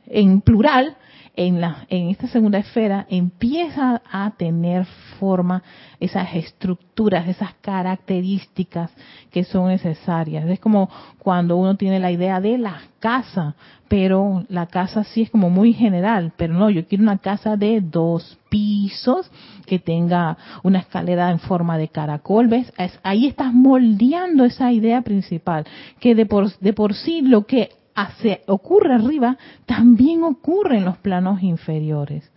[0.07, 0.95] en plural,
[1.35, 4.85] en, la, en esta segunda esfera empieza a tener
[5.19, 5.63] forma
[5.99, 8.91] esas estructuras, esas características
[9.31, 10.47] que son necesarias.
[10.47, 13.55] Es como cuando uno tiene la idea de la casa,
[13.87, 17.81] pero la casa sí es como muy general, pero no, yo quiero una casa de
[17.81, 19.29] dos pisos
[19.65, 22.71] que tenga una escalera en forma de caracol, ¿ves?
[23.01, 25.65] ahí estás moldeando esa idea principal,
[25.99, 30.97] que de por, de por sí lo que hace, ocurre arriba también ocurre en los
[30.97, 32.29] planos inferiores.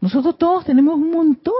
[0.00, 1.54] Nosotros todos tenemos un montón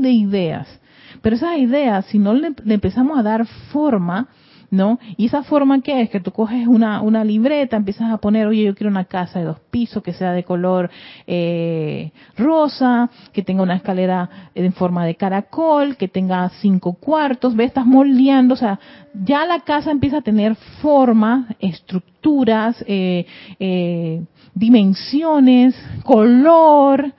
[0.00, 0.80] de ideas,
[1.20, 4.28] pero esas ideas, si no le, empezamos a dar forma,
[4.74, 4.98] ¿no?
[5.16, 8.64] Y esa forma que es que tú coges una, una libreta, empiezas a poner, oye,
[8.64, 10.90] yo quiero una casa de dos pisos que sea de color
[11.26, 17.68] eh, rosa, que tenga una escalera en forma de caracol, que tenga cinco cuartos, ves,
[17.68, 18.78] estás moldeando, o sea,
[19.24, 23.26] ya la casa empieza a tener forma, estructuras, eh,
[23.58, 24.22] eh,
[24.54, 27.12] dimensiones, color,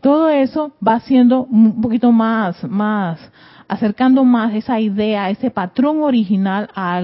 [0.00, 3.20] todo eso va siendo un poquito más, más,
[3.70, 7.00] acercando más esa idea, ese patrón original a,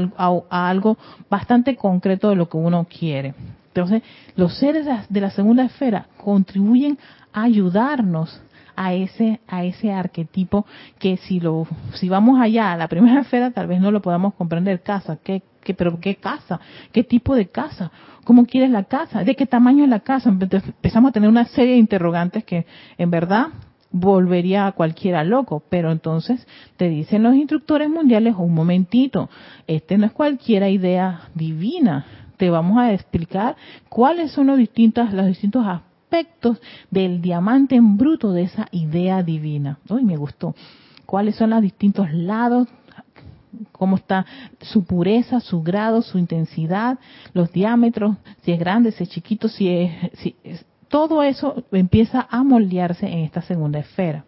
[0.51, 0.99] algo
[1.31, 3.35] bastante concreto de lo que uno quiere.
[3.69, 4.03] Entonces,
[4.35, 6.99] los seres de la segunda esfera contribuyen
[7.33, 8.43] a ayudarnos
[8.75, 10.67] a ese a ese arquetipo
[10.99, 14.35] que si lo si vamos allá a la primera esfera tal vez no lo podamos
[14.35, 14.83] comprender.
[14.83, 16.59] Casa qué, qué pero qué casa
[16.91, 17.93] qué tipo de casa
[18.25, 21.75] cómo quieres la casa de qué tamaño es la casa empezamos a tener una serie
[21.75, 22.67] de interrogantes que
[22.99, 23.47] en verdad
[23.91, 26.47] volvería a cualquiera loco, pero entonces
[26.77, 29.31] te dicen los instructores mundiales, un momentito,
[29.67, 32.05] este no es cualquiera idea divina,
[32.37, 33.57] te vamos a explicar
[33.89, 39.79] cuáles son los distintos, los distintos aspectos del diamante en bruto de esa idea divina.
[39.89, 40.55] Uy, me gustó.
[41.07, 42.69] ¿Cuáles son los distintos lados?
[43.73, 44.27] cómo está
[44.61, 46.99] su pureza, su grado, su intensidad,
[47.33, 50.65] los diámetros, si es grande, si es chiquito, si es, si es
[50.97, 54.25] todo eso empieza a moldearse en esta segunda esfera.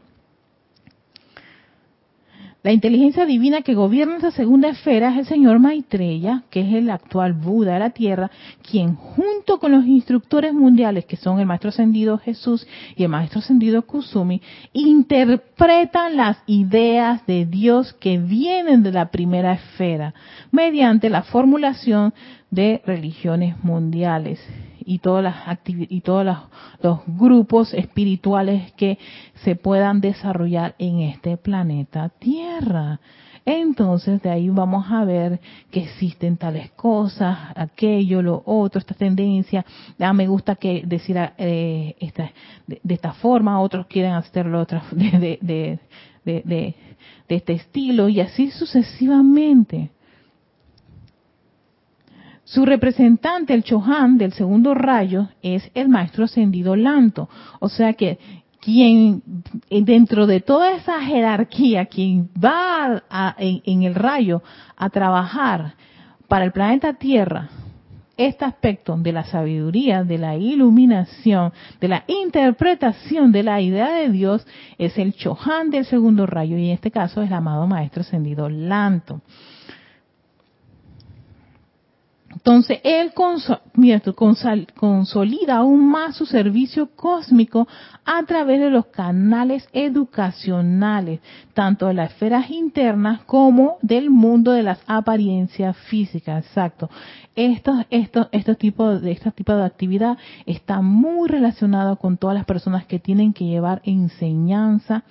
[2.62, 6.90] La inteligencia divina que gobierna esa segunda esfera es el señor Maitreya, que es el
[6.90, 8.31] actual Buda de la Tierra,
[8.70, 13.38] quien junto con los instructores mundiales, que son el Maestro Ascendido Jesús y el Maestro
[13.38, 14.42] Ascendido Kusumi,
[14.74, 20.12] interpretan las ideas de Dios que vienen de la primera esfera,
[20.50, 22.12] mediante la formulación
[22.50, 24.38] de religiones mundiales
[24.88, 26.24] y todas las y todos
[26.83, 28.98] los, grupos espirituales que
[29.44, 32.98] se puedan desarrollar en este planeta Tierra.
[33.44, 39.64] Entonces de ahí vamos a ver que existen tales cosas, aquello, lo otro, esta tendencia.
[39.98, 42.33] Ya me gusta que decir eh, esta,
[42.66, 45.79] de, esta forma, otros quieren hacerlo otra, de, de,
[46.24, 46.74] de,
[47.29, 49.90] este estilo y así sucesivamente.
[52.48, 57.28] Su representante, el Chohan del segundo rayo, es el maestro ascendido Lanto.
[57.61, 58.18] O sea que
[58.58, 59.22] quien
[59.68, 63.02] dentro de toda esa jerarquía, quien va
[63.37, 64.42] en, el rayo
[64.78, 65.74] a trabajar
[66.26, 67.50] para el planeta Tierra,
[68.16, 74.08] este aspecto de la sabiduría, de la iluminación, de la interpretación de la idea de
[74.08, 74.46] Dios,
[74.78, 78.48] es el Chohan del segundo rayo y en este caso es el amado Maestro Ascendido
[78.48, 79.20] Lanto.
[82.30, 83.12] Entonces, él
[84.74, 87.66] consolida aún más su servicio cósmico
[88.04, 91.20] a través de los canales educacionales,
[91.54, 96.44] tanto de las esferas internas como del mundo de las apariencias físicas.
[96.46, 96.90] Exacto.
[97.34, 97.86] Estos,
[98.58, 103.32] tipos de, este tipo de actividad está muy relacionado con todas las personas que tienen
[103.32, 105.02] que llevar enseñanza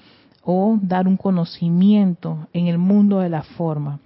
[0.44, 4.00] o dar un conocimiento en el mundo de la forma.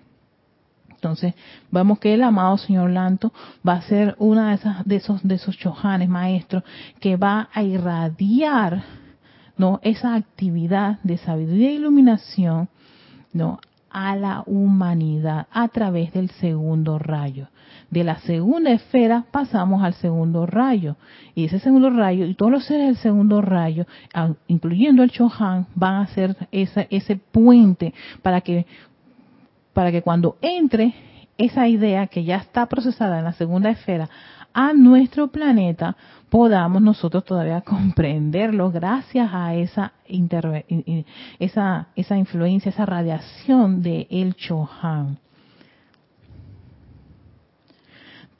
[1.02, 1.34] Entonces,
[1.72, 3.34] vemos que el amado señor Lanto
[3.68, 6.64] va a ser una de esas de esos de esos chojanes maestros
[7.00, 8.84] que va a irradiar
[9.58, 12.70] no esa actividad de sabiduría e iluminación
[13.34, 13.60] no
[13.90, 17.48] a la humanidad a través del segundo rayo.
[17.90, 20.96] De la segunda esfera pasamos al segundo rayo.
[21.36, 23.86] Y ese segundo rayo, y todos los seres del segundo rayo,
[24.48, 28.66] incluyendo el Chohan, van a ser ese, ese puente para que
[29.74, 30.94] para que cuando entre
[31.38, 34.10] esa idea que ya está procesada en la segunda esfera
[34.54, 35.96] a nuestro planeta,
[36.30, 39.94] podamos nosotros todavía comprenderlo gracias a esa,
[41.40, 45.18] esa, influencia, esa radiación de El Chohan.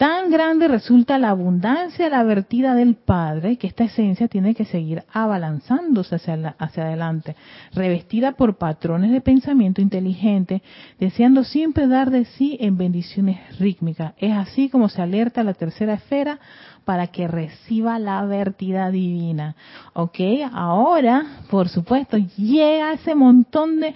[0.02, 5.04] Tan grande resulta la abundancia la vertida del Padre que esta esencia tiene que seguir
[5.14, 7.36] abalanzándose hacia, hacia adelante,
[7.72, 10.64] revestida por patrones de pensamiento inteligente,
[11.00, 14.14] deseando siempre dar de sí en bendiciones rítmicas.
[14.18, 16.40] Es así como se alerta la tercera esfera
[16.86, 19.56] para que reciba la vertida divina.
[19.94, 20.20] ¿Ok?
[20.52, 23.94] Ahora, por supuesto, llega ese montón de,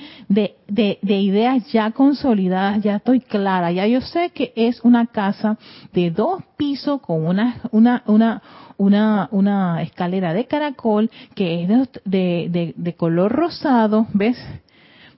[0.68, 5.58] de, de, ideas ya consolidadas, ya estoy clara, ya yo sé que es una casa
[5.94, 8.42] de dos pisos con una, una, una,
[8.78, 11.70] una, una escalera de caracol que es
[12.06, 14.38] de, de, de color rosado, ¿ves?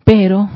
[0.03, 0.49] Pero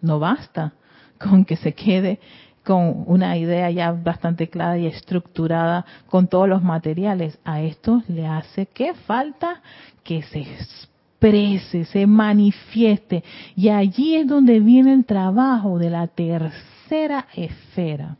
[0.00, 0.72] no basta
[1.18, 2.20] con que se quede
[2.68, 7.38] con una idea ya bastante clara y estructurada con todos los materiales.
[7.42, 9.62] A esto le hace que falta
[10.04, 13.24] que se exprese, se manifieste.
[13.56, 18.18] Y allí es donde viene el trabajo de la tercera esfera.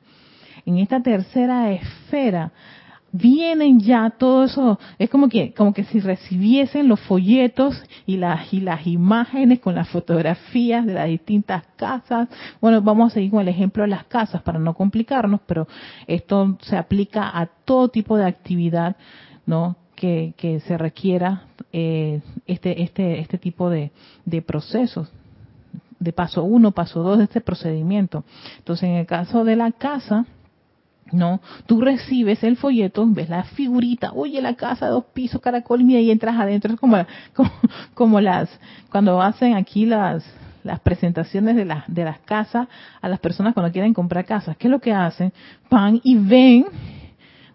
[0.64, 2.50] En esta tercera esfera
[3.12, 8.52] vienen ya todo eso, es como que, como que si recibiesen los folletos y las,
[8.52, 12.28] y las imágenes con las fotografías de las distintas casas.
[12.60, 15.66] Bueno, vamos a seguir con el ejemplo de las casas para no complicarnos, pero
[16.06, 18.96] esto se aplica a todo tipo de actividad,
[19.46, 19.76] ¿no?
[19.94, 21.42] Que, que se requiera
[21.72, 23.90] eh, este, este, este tipo de,
[24.24, 25.10] de procesos
[25.98, 28.22] de paso uno, paso dos de este procedimiento.
[28.58, 30.26] Entonces, en el caso de la casa,
[31.12, 35.96] no, tú recibes el folleto, ves la figurita, oye, la casa, dos pisos, caracol, y
[35.96, 36.98] ahí entras adentro, es como,
[37.94, 38.48] como, las,
[38.90, 40.24] cuando hacen aquí las,
[40.64, 42.68] las presentaciones de, las de las casas
[43.00, 44.56] a las personas cuando quieren comprar casas.
[44.56, 45.32] ¿Qué es lo que hacen?
[45.70, 46.66] Van y ven,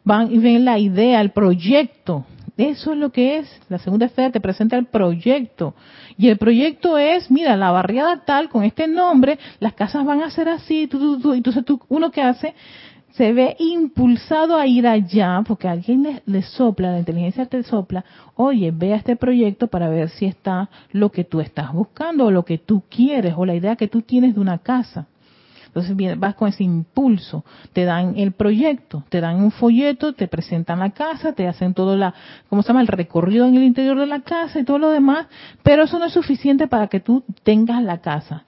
[0.04, 2.26] van y ven la idea, el proyecto.
[2.58, 3.62] Eso es lo que es.
[3.68, 5.74] La segunda esfera te presenta el proyecto.
[6.18, 10.30] Y el proyecto es, mira, la barriada tal, con este nombre, las casas van a
[10.30, 11.34] ser así, tú, tú, tú.
[11.34, 12.54] entonces tú, uno que hace,
[13.14, 18.04] se ve impulsado a ir allá, porque alguien le, sopla, la inteligencia te sopla,
[18.36, 22.32] oye, ve a este proyecto para ver si está lo que tú estás buscando, o
[22.32, 25.08] lo que tú quieres, o la idea que tú tienes de una casa.
[25.68, 27.44] Entonces vas con ese impulso,
[27.74, 31.96] te dan el proyecto, te dan un folleto, te presentan la casa, te hacen todo
[31.96, 32.14] la,
[32.50, 32.82] ¿cómo se llama?
[32.82, 35.28] El recorrido en el interior de la casa y todo lo demás,
[35.64, 38.44] pero eso no es suficiente para que tú tengas la casa.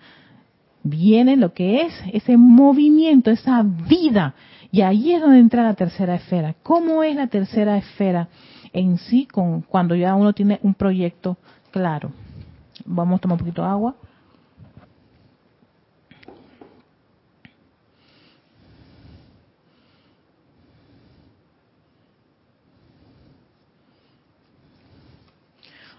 [0.84, 4.36] Viene lo que es ese movimiento, esa vida,
[4.76, 6.54] y ahí es donde entra la tercera esfera.
[6.62, 8.28] ¿Cómo es la tercera esfera
[8.74, 11.38] en sí con, cuando ya uno tiene un proyecto
[11.72, 12.12] claro?
[12.84, 13.96] Vamos a tomar un poquito de agua.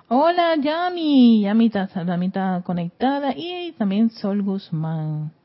[0.08, 5.35] Hola Yami, Yami está, conectada y también Sol Guzmán.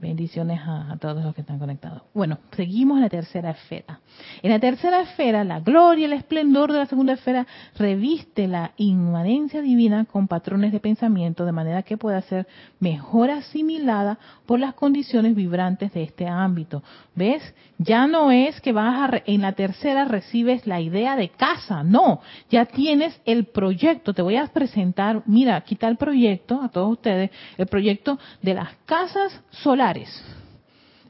[0.00, 2.00] Bendiciones a, todos los que están conectados.
[2.14, 4.00] Bueno, seguimos en la tercera esfera.
[4.42, 7.46] En la tercera esfera, la gloria, el esplendor de la segunda esfera
[7.76, 12.46] reviste la inmanencia divina con patrones de pensamiento de manera que pueda ser
[12.78, 16.82] mejor asimilada por las condiciones vibrantes de este ámbito.
[17.14, 17.42] ¿Ves?
[17.76, 22.22] Ya no es que vas a, en la tercera recibes la idea de casa, no,
[22.48, 24.14] ya tienes el proyecto.
[24.14, 28.70] Te voy a presentar, mira, quita el proyecto a todos ustedes, el proyecto de las
[28.86, 29.89] casas solares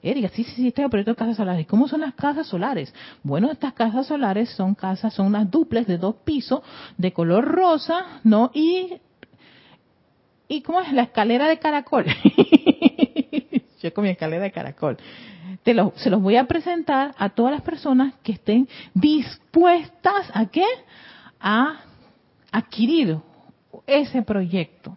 [0.03, 1.67] Eh, sí, sí, sí, es el proyecto casas solares.
[1.67, 2.95] ¿Cómo son las casas solares?
[3.23, 6.63] Bueno, estas casas solares son casas, son unas duples de dos pisos,
[6.97, 8.51] de color rosa, ¿no?
[8.55, 8.95] Y,
[10.49, 10.93] y ¿cómo es?
[10.93, 12.07] La escalera de caracol.
[13.83, 14.97] Yo con mi escalera de caracol.
[15.63, 20.65] Te se los voy a presentar a todas las personas que estén dispuestas a qué?
[21.41, 21.81] A
[22.53, 23.19] adquirir
[23.87, 24.97] ese proyecto.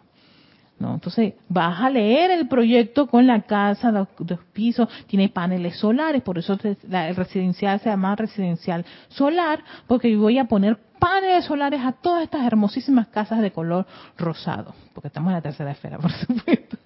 [0.94, 4.08] Entonces, vas a leer el proyecto con la casa, los,
[4.52, 10.46] pisos, tiene paneles solares, por eso el residencial se llama residencial solar, porque voy a
[10.46, 13.86] poner paneles solares a todas estas hermosísimas casas de color
[14.16, 16.78] rosado, porque estamos en la tercera esfera, por supuesto,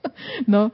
[0.46, 0.72] ¿no?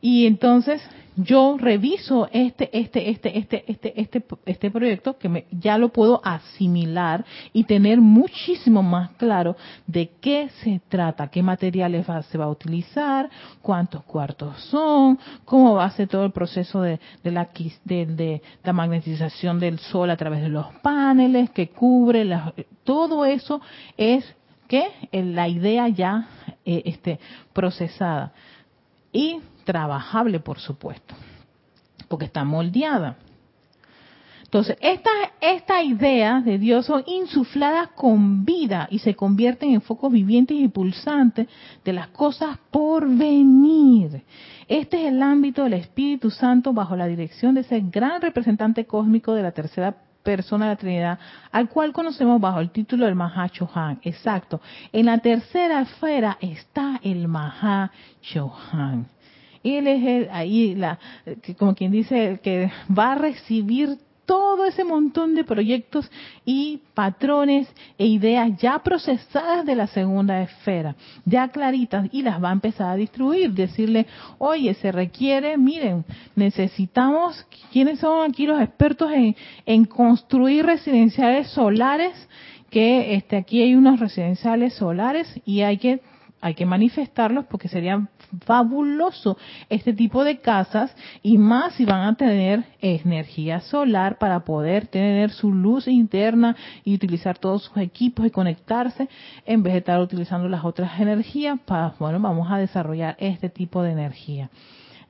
[0.00, 0.82] Y entonces
[1.16, 6.20] yo reviso este, este, este, este, este, este, este proyecto que me, ya lo puedo
[6.24, 9.56] asimilar y tener muchísimo más claro
[9.86, 13.28] de qué se trata, qué materiales se va a utilizar,
[13.60, 17.48] cuántos cuartos son, cómo va a ser todo el proceso de, de la,
[17.84, 22.28] de, de, la magnetización del sol a través de los paneles que cubre,
[22.84, 23.60] todo eso
[23.96, 24.24] es
[24.68, 26.28] que la idea ya
[26.64, 27.20] eh, este,
[27.52, 28.32] procesada.
[29.12, 31.14] Y trabajable, por supuesto,
[32.08, 33.16] porque está moldeada.
[34.44, 40.12] Entonces, estas esta ideas de Dios son insufladas con vida y se convierten en focos
[40.12, 41.48] vivientes y pulsantes
[41.84, 44.22] de las cosas por venir.
[44.68, 49.34] Este es el ámbito del Espíritu Santo bajo la dirección de ese gran representante cósmico
[49.34, 51.18] de la tercera persona de la Trinidad,
[51.50, 54.00] al cual conocemos bajo el título del Mahachohan.
[54.02, 54.60] Exacto.
[54.92, 59.06] En la tercera esfera está el Mahachohan.
[59.62, 60.98] Él es el, ahí, la,
[61.58, 66.10] como quien dice, que va a recibir todo ese montón de proyectos
[66.44, 67.68] y patrones
[67.98, 72.90] e ideas ya procesadas de la segunda esfera, ya claritas, y las va a empezar
[72.90, 74.06] a distribuir, decirle,
[74.38, 76.04] oye, se requiere, miren,
[76.36, 82.28] necesitamos, ¿quiénes son aquí los expertos en, en construir residenciales solares?
[82.70, 86.00] Que este, aquí hay unos residenciales solares y hay que
[86.42, 88.08] hay que manifestarlos porque sería
[88.44, 89.36] fabuloso
[89.68, 95.30] este tipo de casas y más si van a tener energía solar para poder tener
[95.30, 99.08] su luz interna y utilizar todos sus equipos y conectarse
[99.44, 103.82] en vez de estar utilizando las otras energías para, bueno, vamos a desarrollar este tipo
[103.82, 104.50] de energía.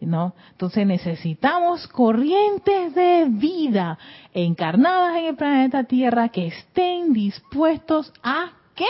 [0.00, 0.34] ¿No?
[0.50, 4.00] Entonces necesitamos corrientes de vida
[4.34, 8.84] encarnadas en el planeta Tierra que estén dispuestos a ¿qué?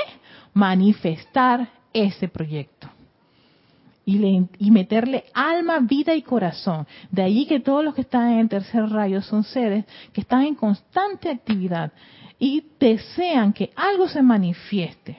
[0.54, 2.88] manifestar ese proyecto.
[4.04, 6.88] Y, y, meterle alma, vida y corazón.
[7.12, 10.42] De allí que todos los que están en el tercer rayo son seres que están
[10.42, 11.92] en constante actividad
[12.36, 15.16] y desean que algo se manifieste.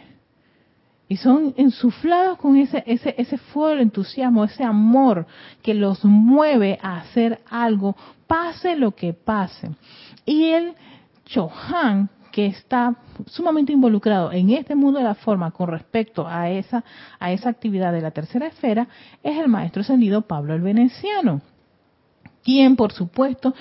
[1.07, 5.25] Y son insuflados con ese, ese, ese fuego, entusiasmo, ese amor
[5.61, 7.95] que los mueve a hacer algo,
[8.27, 9.69] pase lo que pase.
[10.25, 10.73] Y el
[11.25, 12.95] Chohan que está
[13.27, 16.83] sumamente involucrado en este mundo de la forma con respecto a esa,
[17.19, 18.87] a esa actividad de la tercera esfera
[19.21, 21.41] es el maestro ascendido Pablo el Veneciano,
[22.43, 23.53] quien por supuesto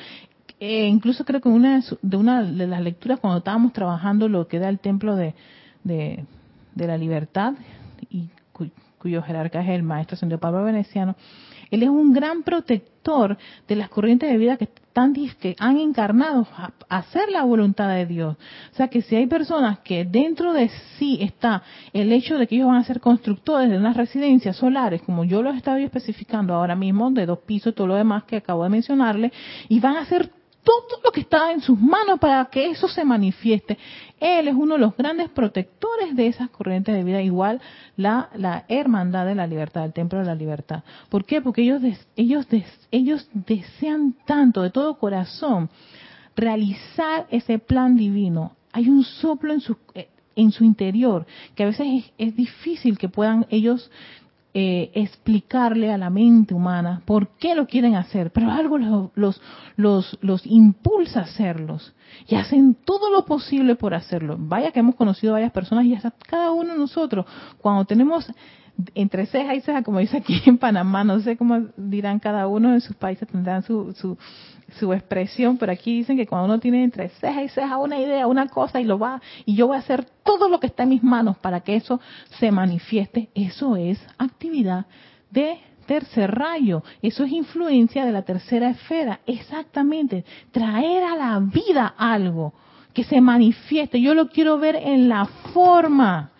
[0.59, 4.59] eh, incluso creo que una de, una de las lecturas cuando estábamos trabajando lo que
[4.59, 5.35] da el templo de,
[5.85, 6.25] de,
[6.75, 7.53] la libertad
[8.09, 8.31] y
[8.97, 11.15] cuyo jerarca es el maestro ascendido Pablo Veneciano,
[11.73, 16.47] él es un gran protector de las corrientes de vida que están que han encarnado
[16.55, 18.37] a hacer la voluntad de Dios.
[18.73, 21.63] O sea que si hay personas que dentro de sí está
[21.95, 25.43] el hecho de que ellos van a ser constructores de unas residencias solares, como yo
[25.43, 28.69] lo he estado especificando ahora mismo, de dos pisos, todo lo demás que acabo de
[28.69, 29.33] mencionarle,
[29.71, 30.31] y van a ser
[30.63, 33.79] todo lo que está en sus manos para que eso se manifieste.
[34.21, 37.61] Él es uno de los grandes protectores de esas corrientes de vida, igual
[37.97, 40.85] la, la hermandad de la libertad, el templo de la libertad.
[41.09, 41.41] ¿Por qué?
[41.41, 41.83] Porque ellos,
[42.17, 42.47] ellos,
[42.91, 45.69] ellos desean tanto, de todo corazón,
[46.37, 48.57] realizar ese plan divino.
[48.73, 52.99] Hay un soplo en su, eh, en su interior que a veces es, es difícil
[52.99, 53.91] que puedan ellos
[54.55, 58.77] eh, explicarle a la mente humana por qué lo quieren hacer, pero algo
[59.15, 59.41] los,
[59.77, 61.95] los, los, impulsa a hacerlos
[62.29, 64.37] y hacen todo lo posible por hacerlo.
[64.39, 67.25] Vaya que hemos conocido varias personas y hasta cada uno de nosotros,
[67.63, 68.31] cuando tenemos
[68.95, 72.73] entre ceja y ceja, como dice aquí en Panamá, no sé cómo dirán cada uno
[72.73, 74.17] en sus países, tendrán su, su,
[74.79, 78.27] su expresión, pero aquí dicen que cuando uno tiene entre ceja y ceja una idea,
[78.27, 80.91] una cosa y lo va, y yo voy a hacer todo lo que está en
[80.91, 82.01] mis manos para que eso
[82.39, 84.87] se manifieste, eso es actividad
[85.31, 91.95] de tercer rayo, eso es influencia de la tercera esfera, exactamente, traer a la vida
[91.97, 92.55] algo
[92.95, 96.32] que se manifieste, yo lo quiero ver en la forma,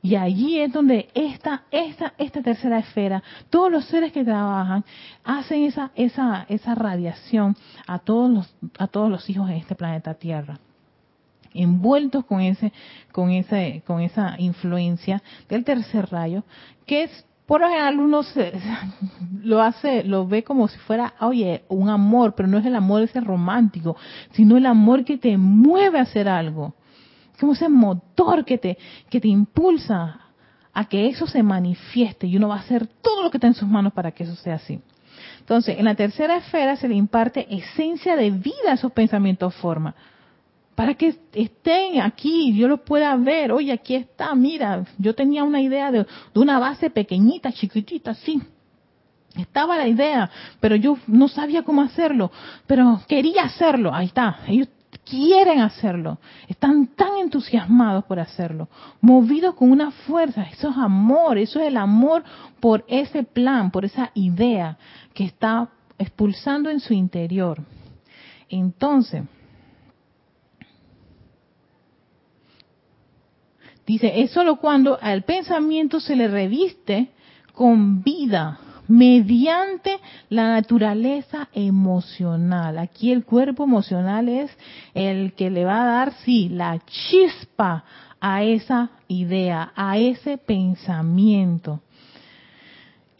[0.00, 4.84] y allí es donde esta, esta, esta tercera esfera, todos los seres que trabajan,
[5.24, 10.14] hacen esa, esa, esa radiación a todos los, a todos los hijos de este planeta
[10.14, 10.60] Tierra.
[11.52, 12.72] Envueltos con ese
[13.10, 16.44] con ese con esa influencia del tercer rayo
[16.84, 18.20] que es por lo general uno
[19.42, 23.02] lo hace lo ve como si fuera oye un amor pero no es el amor
[23.02, 23.96] ese romántico
[24.32, 26.74] sino el amor que te mueve a hacer algo
[27.38, 28.78] como ese motor que te,
[29.08, 30.20] que te impulsa
[30.72, 33.54] a que eso se manifieste y uno va a hacer todo lo que está en
[33.54, 34.80] sus manos para que eso sea así.
[35.40, 39.94] Entonces, en la tercera esfera se le imparte esencia de vida a esos pensamientos forma.
[40.74, 43.50] Para que estén aquí, yo los pueda ver.
[43.50, 48.40] Oye, aquí está, mira, yo tenía una idea de, de una base pequeñita, chiquitita, sí.
[49.36, 50.30] Estaba la idea,
[50.60, 52.30] pero yo no sabía cómo hacerlo,
[52.66, 53.94] pero quería hacerlo.
[53.94, 54.40] Ahí está.
[54.46, 54.68] Ellos
[55.08, 58.68] quieren hacerlo, están tan entusiasmados por hacerlo,
[59.00, 62.24] movidos con una fuerza, eso es amor, eso es el amor
[62.60, 64.78] por ese plan, por esa idea
[65.14, 67.62] que está expulsando en su interior.
[68.48, 69.24] Entonces,
[73.86, 77.10] dice, es solo cuando al pensamiento se le reviste
[77.52, 79.98] con vida, mediante
[80.30, 82.78] la naturaleza emocional.
[82.78, 84.50] Aquí el cuerpo emocional es
[84.94, 87.84] el que le va a dar, sí, la chispa
[88.20, 91.80] a esa idea, a ese pensamiento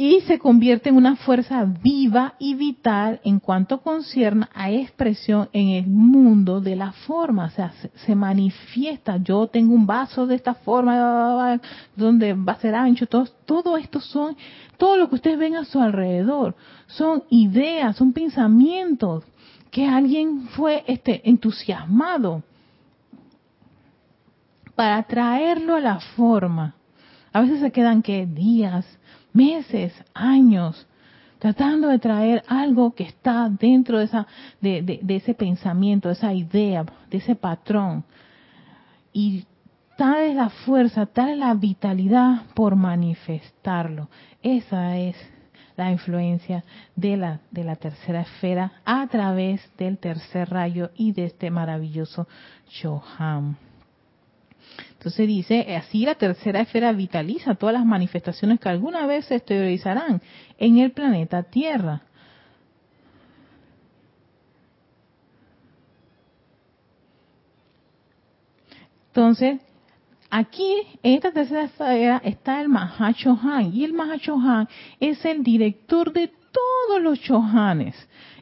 [0.01, 5.71] y se convierte en una fuerza viva y vital en cuanto concierne a expresión en
[5.71, 7.73] el mundo de la forma, o sea,
[8.07, 11.61] se, manifiesta, yo tengo un vaso de esta forma,
[11.97, 14.37] donde va a ser ancho, todo, todo esto son,
[14.77, 16.55] todo lo que ustedes ven a su alrededor,
[16.87, 19.25] son ideas, son pensamientos
[19.73, 22.45] que alguien fue este, entusiasmado
[24.77, 26.77] para traerlo a la forma.
[27.33, 28.87] A veces se quedan que días,
[29.33, 30.87] meses, años,
[31.39, 34.27] tratando de traer algo que está dentro de, esa,
[34.61, 38.05] de, ese pensamiento, de esa idea, de ese patrón.
[39.13, 39.45] Y
[39.97, 44.09] tal es la fuerza, tal es la vitalidad por manifestarlo.
[44.43, 45.17] Esa es
[45.77, 46.65] la influencia
[46.97, 52.27] de la, de la tercera esfera a través del tercer rayo y de este maravilloso
[52.69, 53.68] Choham.
[54.99, 60.21] Entonces dice, así la tercera esfera vitaliza todas las manifestaciones que alguna vez se exteriorizarán
[60.59, 62.03] en el planeta Tierra.
[69.07, 69.61] Entonces,
[70.31, 70.75] aquí
[71.05, 74.69] en esta tercera esfera está el Mahachohan y el Mahachohan
[74.99, 77.95] es el director de todos los Chohanes.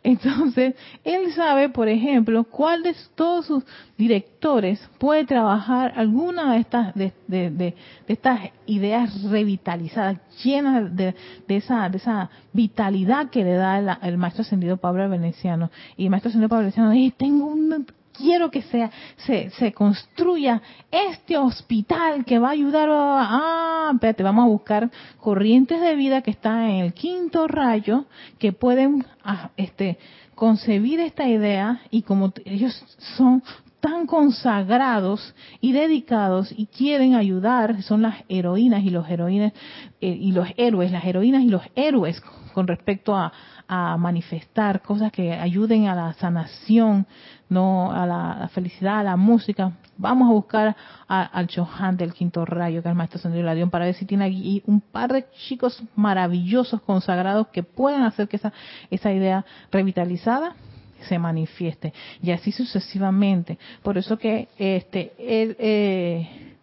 [0.07, 3.65] Entonces, él sabe, por ejemplo, cuál de todos sus
[3.99, 7.75] directores puede trabajar alguna de estas, de,
[8.07, 11.13] estas ideas revitalizadas, llenas de,
[11.49, 15.73] esa, de esa vitalidad que le da el, maestro ascendido Pablo Veneciano.
[15.97, 17.87] Y el maestro ascendido Pablo Veneciano, dice, tengo un
[18.17, 24.23] quiero que sea, se, se construya este hospital que va a ayudar a, ah, espérate,
[24.23, 24.91] vamos a buscar
[25.21, 28.07] corrientes de vida que están en el quinto rayo,
[28.39, 29.99] que pueden ah, este,
[30.35, 32.85] concebir esta idea y como ellos
[33.17, 33.43] son
[33.87, 39.53] tan consagrados y dedicados y quieren ayudar, son las heroínas y los heroínas
[40.01, 42.21] eh, y los héroes, las heroínas y los héroes
[42.53, 43.33] con respecto a,
[43.69, 47.07] a manifestar cosas que ayuden a la sanación
[47.49, 49.71] no a la, felicidad, a la música.
[49.97, 50.77] Vamos a buscar
[51.07, 54.25] al Chohan del quinto rayo, que es el maestro Sendero Ladión, para ver si tiene
[54.25, 58.53] aquí un par de chicos maravillosos, consagrados, que puedan hacer que esa,
[58.91, 60.57] esa idea revitalizada
[61.09, 61.93] se manifieste.
[62.23, 63.59] Y así sucesivamente.
[63.83, 66.57] Por eso que este, eh,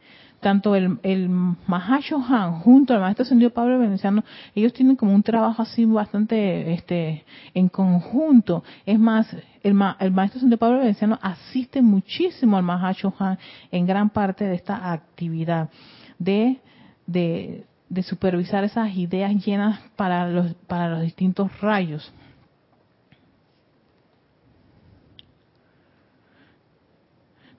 [0.44, 4.24] tanto el, el Mahashohan junto al maestro ascendido Pablo Veneciano,
[4.54, 7.24] ellos tienen como un trabajo así bastante este
[7.56, 8.64] en conjunto.
[8.86, 9.34] Es más,
[9.64, 13.40] el, el maestro ascendido Pablo Veneciano asiste muchísimo al Mahashohan
[13.72, 15.70] en gran parte de esta actividad
[16.20, 16.60] de,
[17.08, 22.14] de, de supervisar esas ideas llenas para los, para los distintos rayos.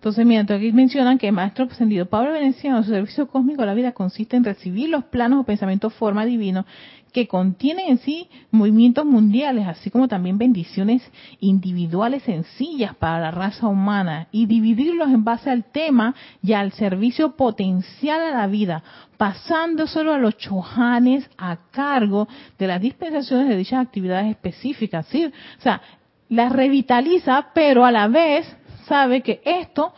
[0.04, 3.72] Entonces, mientras aquí mencionan que el maestro ascendido Pablo Veneciano, su servicio cósmico a la
[3.72, 6.66] vida consiste en recibir los planos o pensamientos forma divino
[7.14, 11.02] que contienen en sí movimientos mundiales, así como también bendiciones
[11.40, 17.34] individuales sencillas para la raza humana y dividirlos en base al tema y al servicio
[17.34, 18.82] potencial a la vida,
[19.16, 22.28] pasando solo a los chojanes a cargo
[22.58, 25.06] de las dispensaciones de dichas actividades específicas.
[25.06, 25.24] ¿sí?
[25.24, 25.80] O sea,
[26.28, 28.54] las revitaliza, pero a la vez
[28.86, 29.92] sabe que esto,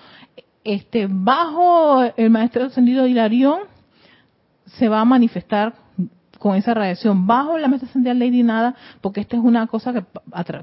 [0.65, 3.61] este, bajo el maestro ascendido Hilarión,
[4.67, 5.75] se va a manifestar
[6.39, 10.05] con esa radiación bajo la maestra ascendida Lady Nada, porque esta es una cosa que,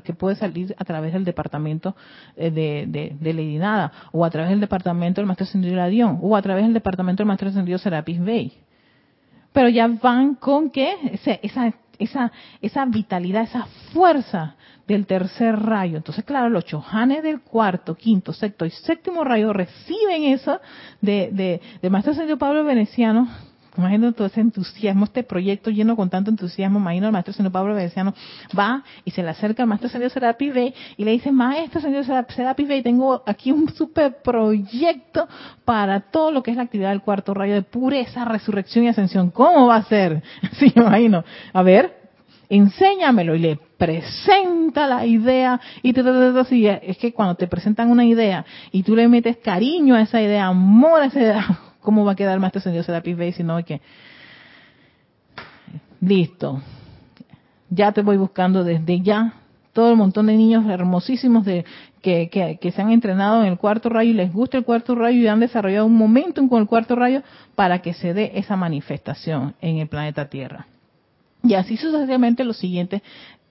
[0.03, 1.95] que puede salir a través del departamento
[2.35, 6.41] eh, de, Lady Nada, o a través del departamento del maestro ascendido Hilarión, o a
[6.41, 8.53] través del departamento del maestro ascendido Serapis Bey.
[9.51, 14.55] Pero ya van con que esa, esa, esa vitalidad, esa fuerza
[14.87, 15.97] del tercer rayo.
[15.97, 20.59] Entonces, claro, los chojanes del cuarto, quinto, sexto y séptimo rayo reciben eso
[21.01, 23.27] de, de, de Maestro Ascendido Pablo Veneciano.
[23.77, 26.79] Imagino todo ese entusiasmo, este proyecto lleno con tanto entusiasmo.
[26.79, 28.13] Imagino el Maestro Ascendido Pablo Veneciano
[28.57, 32.03] va y se le acerca al Maestro Ascendido Serapis Bey y le dice, Maestro Ascendido
[32.03, 35.27] Serapis Bey, tengo aquí un super proyecto
[35.65, 39.31] para todo lo que es la actividad del cuarto rayo de pureza, resurrección y ascensión.
[39.31, 40.21] ¿Cómo va a ser?
[40.59, 41.23] Sí, imagino.
[41.51, 42.03] A ver,
[42.47, 46.01] enséñamelo y le presenta la idea y te,
[46.83, 50.45] es que cuando te presentan una idea y tú le metes cariño a esa idea,
[50.45, 53.81] amor a esa idea, ¿cómo va a quedar más Señor Serapis Bay si no que
[56.01, 56.61] listo,
[57.69, 59.33] ya te voy buscando desde ya
[59.71, 61.65] todo el montón de niños hermosísimos de
[62.01, 62.29] que,
[62.59, 65.27] que, se han entrenado en el cuarto rayo y les gusta el cuarto rayo y
[65.27, 67.23] han desarrollado un momentum con el cuarto rayo
[67.55, 70.67] para que se dé esa manifestación en el planeta Tierra.
[71.43, 73.01] Y así sucesivamente los siguientes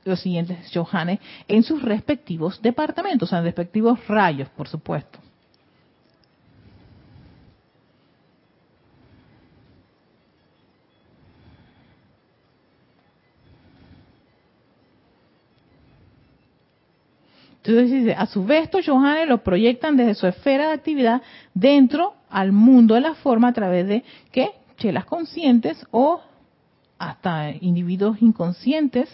[0.05, 5.21] los siguientes Johanes en sus respectivos departamentos, o sea, en respectivos rayos, por supuesto.
[17.65, 21.23] Entonces dice, a su vez estos Johanes lo proyectan desde su esfera de actividad
[21.55, 24.03] dentro al mundo de la forma a través de
[24.33, 24.51] ¿qué?
[24.79, 26.21] chelas conscientes o
[26.99, 29.09] hasta individuos inconscientes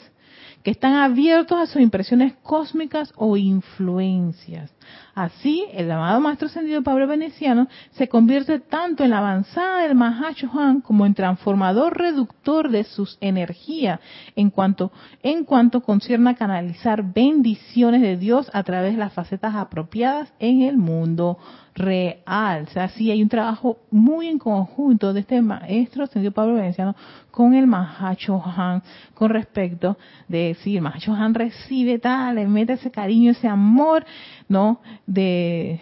[0.62, 4.74] que están abiertos a sus impresiones cósmicas o influencias.
[5.14, 10.80] Así, el amado Maestro Ascendido Pablo Veneciano se convierte tanto en la avanzada del Mahashohan
[10.80, 14.00] como en transformador reductor de sus energías
[14.36, 14.92] en cuanto,
[15.22, 20.62] en cuanto concierne a canalizar bendiciones de Dios a través de las facetas apropiadas en
[20.62, 21.38] el mundo
[21.78, 22.64] real.
[22.68, 26.94] O sea, sí hay un trabajo muy en conjunto de este maestro ascendido Pablo Veneciano
[27.30, 28.82] con el Han
[29.14, 29.96] con respecto
[30.28, 34.04] de si el Han recibe tal, le mete ese cariño, ese amor,
[34.48, 34.80] ¿no?
[35.06, 35.80] De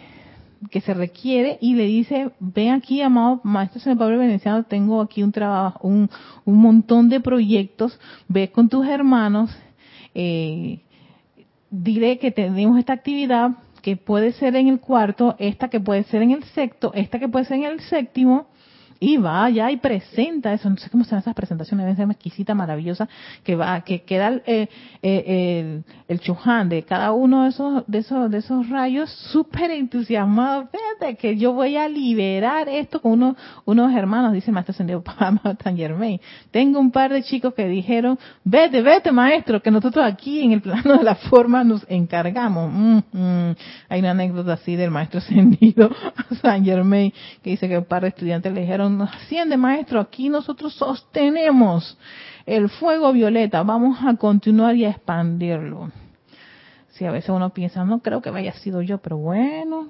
[0.71, 5.21] que se requiere y le dice, ven aquí, amado maestro San Pablo Veneciano, tengo aquí
[5.23, 6.09] un trabajo, un,
[6.45, 9.55] un montón de proyectos, ve con tus hermanos,
[10.15, 10.79] eh,
[11.69, 13.51] diré que tenemos esta actividad
[13.87, 17.29] que puede ser en el cuarto, esta que puede ser en el sexto, esta que
[17.29, 18.47] puede ser en el séptimo,
[18.99, 22.53] y va ya y presenta eso, no sé cómo llaman esas presentaciones, deben ser exquisita,
[22.53, 23.07] maravillosa,
[23.43, 24.69] que va, que queda eh,
[25.01, 30.67] eh, el, el de cada uno de esos, de esos, de esos rayos súper entusiasmado,
[30.67, 33.35] fíjate que yo voy a liberar esto con unos,
[33.65, 35.03] unos hermanos, dice el maestro Sendido
[35.57, 36.19] Tan Germain.
[36.51, 40.61] Tengo un par de chicos que dijeron, vete, vete maestro, que nosotros aquí en el
[40.61, 42.71] plano de la forma nos encargamos.
[42.73, 43.55] Mm, mm.
[43.89, 45.89] Hay una anécdota así del maestro Sendido
[46.41, 50.73] San Germain, que dice que un par de estudiantes le dijeron, asciende maestro, aquí nosotros
[50.73, 51.97] sostenemos
[52.45, 55.91] el fuego violeta, vamos a continuar y a expandirlo.
[56.89, 59.89] Si a veces uno piensa, no creo que haya sido yo, pero bueno,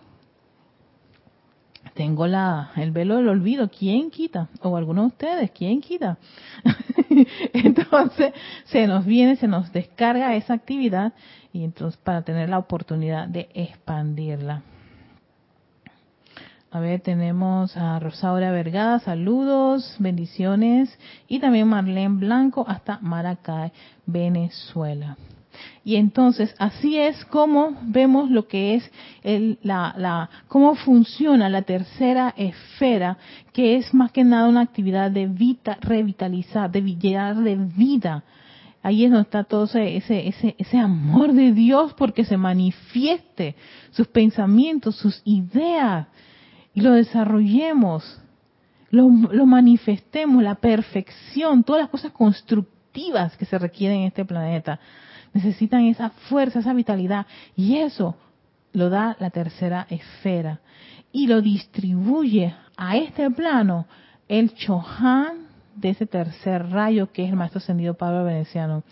[1.93, 4.49] tengo la el velo del olvido, ¿quién quita?
[4.61, 6.17] O alguno de ustedes, ¿quién quita?
[7.53, 8.33] entonces
[8.65, 11.13] se nos viene, se nos descarga esa actividad
[11.53, 14.61] y entonces para tener la oportunidad de expandirla.
[16.69, 20.99] A ver, tenemos a Rosaura Vergada, saludos, bendiciones.
[21.29, 23.71] Y también Marlene Blanco hasta Maracay,
[24.05, 25.15] Venezuela.
[25.85, 28.91] Y entonces, así es como vemos lo que es
[29.23, 33.17] el, la, la, cómo funciona la tercera esfera,
[33.53, 38.25] que es más que nada una actividad de vida, revitalizar, de llenar de vida.
[38.83, 43.55] Ahí es donde está todo ese, ese, ese amor de Dios porque se manifieste
[43.91, 46.07] sus pensamientos, sus ideas
[46.77, 48.21] y lo desarrollemos,
[48.91, 54.79] lo, manifestemos, la perfección, todas las cosas constructivas que se requieren en este planeta.
[55.33, 57.25] Necesitan esa fuerza, esa vitalidad.
[57.55, 58.15] Y eso
[58.73, 60.59] lo da la tercera esfera.
[61.11, 63.87] Y lo distribuye a este plano
[64.27, 68.83] el Chohan de ese tercer rayo que es el maestro ascendido Pablo Veneciano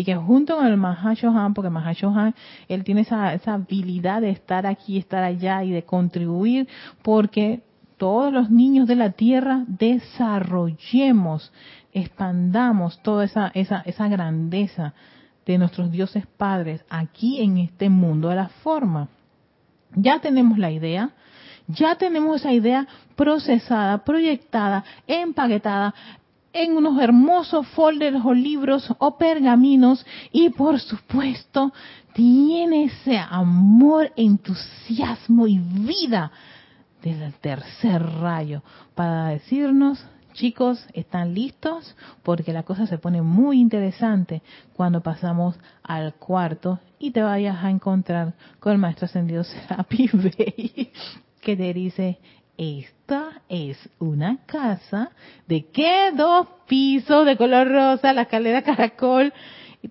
[0.00, 2.34] y que junto con el Mahashohan, porque Mahashohan,
[2.68, 6.68] él tiene esa, esa habilidad de estar aquí, estar allá y de contribuir,
[7.02, 7.62] porque
[7.98, 11.52] todos los niños de la tierra desarrollemos,
[11.92, 14.94] expandamos toda esa, esa, esa grandeza
[15.44, 19.08] de nuestros dioses padres aquí en este mundo de la forma.
[19.94, 21.10] Ya tenemos la idea,
[21.68, 25.94] ya tenemos esa idea procesada, proyectada, empaquetada,
[26.52, 31.72] en unos hermosos folders o libros o pergaminos y por supuesto
[32.12, 36.32] tiene ese amor, entusiasmo y vida
[37.02, 38.62] del tercer rayo
[38.94, 41.96] para decirnos, chicos, ¿están listos?
[42.22, 44.42] Porque la cosa se pone muy interesante
[44.74, 50.92] cuando pasamos al cuarto y te vayas a encontrar con el maestro ascendido Serapi Bey
[51.40, 52.18] que te dice,
[52.60, 55.12] esta es una casa
[55.48, 59.32] de qué dos pisos de color rosa, la escalera caracol,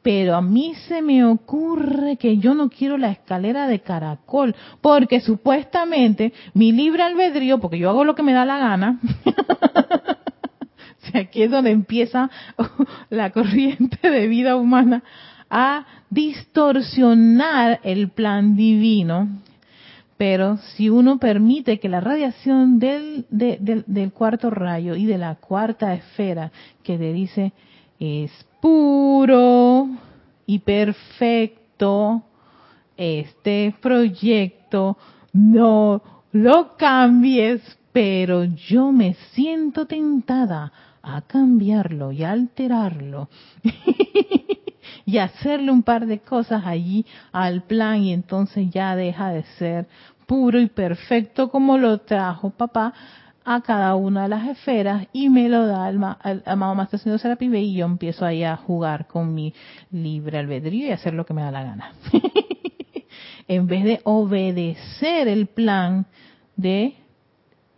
[0.04, 5.20] pero a mí se me ocurre que yo no quiero la escalera de caracol, porque
[5.20, 9.00] supuestamente mi libre albedrío, porque yo hago lo que me da la gana,
[11.16, 12.30] aquí es donde empieza
[13.10, 15.02] la corriente de vida humana
[15.50, 19.28] a distorsionar el plan divino
[20.20, 25.94] pero si uno permite que la radiación del, del cuarto rayo y de la cuarta
[25.94, 26.52] esfera
[26.84, 27.54] que te dice
[28.02, 29.88] es puro
[30.46, 32.22] y perfecto,
[32.98, 34.98] este proyecto
[35.32, 36.02] no
[36.34, 37.62] lo cambies,
[37.94, 43.30] pero yo me siento tentada a cambiarlo y alterarlo
[45.06, 49.88] y hacerle un par de cosas allí al plan y entonces ya deja de ser
[50.26, 52.94] puro y perfecto como lo trajo papá
[53.46, 57.46] a cada una de las esferas y me lo da el, amado Maestro Señor Serapi
[57.46, 59.54] y yo empiezo ahí a jugar con mi
[59.92, 61.94] libre albedrío y hacer lo que me da la gana.
[63.48, 66.06] en vez de obedecer el plan
[66.56, 66.96] de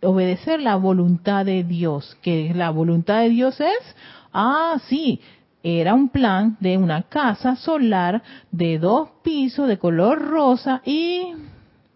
[0.02, 3.96] obedecer la voluntad de Dios, que la voluntad de Dios es,
[4.32, 5.20] ah, sí,
[5.62, 11.32] era un plan de una casa solar de dos pisos de color rosa y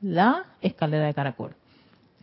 [0.01, 1.55] la escalera de caracol.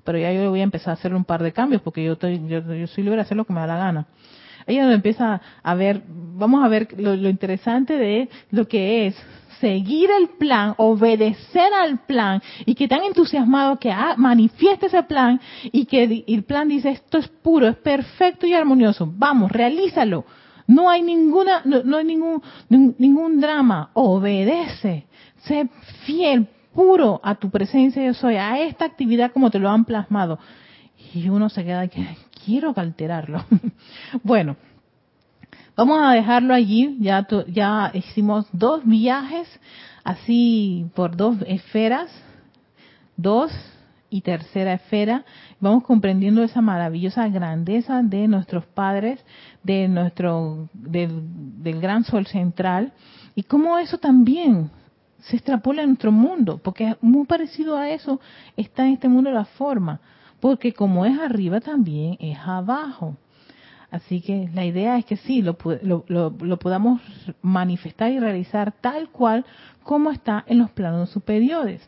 [0.03, 2.41] Pero ya yo voy a empezar a hacer un par de cambios porque yo, estoy,
[2.47, 4.05] yo, soy libre de hacer lo que me da la gana.
[4.65, 9.15] Ella empieza a ver, vamos a ver lo, interesante de lo que es
[9.59, 15.39] seguir el plan, obedecer al plan y que tan entusiasmado que ah, manifieste ese plan
[15.63, 19.11] y que el plan dice esto es puro, es perfecto y armonioso.
[19.13, 20.25] Vamos, realízalo.
[20.73, 23.91] No hay ninguna, no, hay ningún, ningún drama.
[23.93, 25.05] Obedece.
[25.45, 25.69] Sé
[26.05, 30.39] fiel, puro a tu presencia yo soy, a esta actividad como te lo han plasmado.
[31.13, 33.43] Y uno se queda que quiero alterarlo.
[34.23, 34.55] bueno,
[35.75, 39.47] Vamos a dejarlo allí, ya, ya hicimos dos viajes
[40.03, 42.11] así por dos esferas,
[43.17, 43.51] dos
[44.13, 45.25] y tercera esfera,
[45.59, 49.19] vamos comprendiendo esa maravillosa grandeza de nuestros padres,
[49.63, 52.93] de nuestro, del, del gran sol central,
[53.33, 54.69] y cómo eso también
[55.17, 58.21] se extrapola en nuestro mundo, porque muy parecido a eso
[58.55, 59.99] está en este mundo la forma,
[60.39, 63.17] porque como es arriba también es abajo.
[63.89, 65.57] Así que la idea es que sí, lo,
[66.07, 67.01] lo, podamos
[67.41, 69.43] manifestar y realizar tal cual
[69.81, 71.81] como está en los planos superiores.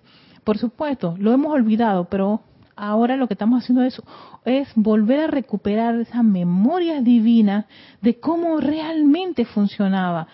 [0.45, 2.41] Por supuesto, lo hemos olvidado, pero
[2.77, 4.01] ahora lo que estamos haciendo es,
[4.45, 7.65] es volver a recuperar esa memoria divina
[8.01, 10.27] de cómo realmente funcionaba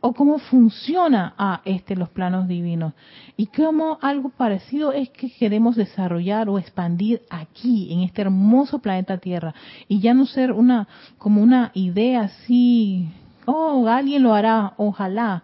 [0.00, 2.92] o cómo funciona a este los planos divinos.
[3.36, 9.18] Y cómo algo parecido es que queremos desarrollar o expandir aquí en este hermoso planeta
[9.18, 9.54] Tierra.
[9.88, 10.88] Y ya no ser una
[11.18, 13.08] como una idea así
[13.46, 15.42] oh alguien lo hará ojalá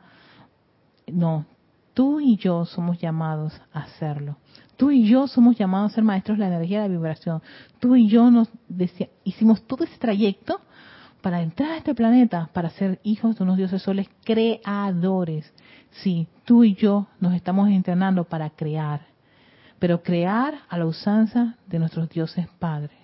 [1.07, 1.45] no
[1.99, 4.37] tú y yo somos llamados a hacerlo
[4.77, 7.43] tú y yo somos llamados a ser maestros de la energía de la vibración
[7.81, 8.49] tú y yo nos
[9.25, 10.61] hicimos todo ese trayecto
[11.21, 15.53] para entrar a este planeta, para ser hijos de unos dioses soles creadores.
[16.03, 19.07] Sí, tú y yo nos estamos entrenando para crear,
[19.79, 22.97] pero crear a la usanza de nuestros dioses padres.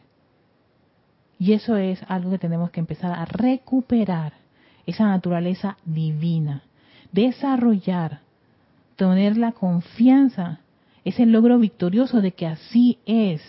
[1.38, 4.32] Y eso es algo que tenemos que empezar a recuperar,
[4.86, 6.62] esa naturaleza divina,
[7.10, 8.20] desarrollar,
[8.96, 10.60] tener la confianza,
[11.04, 13.42] ese logro victorioso de que así es,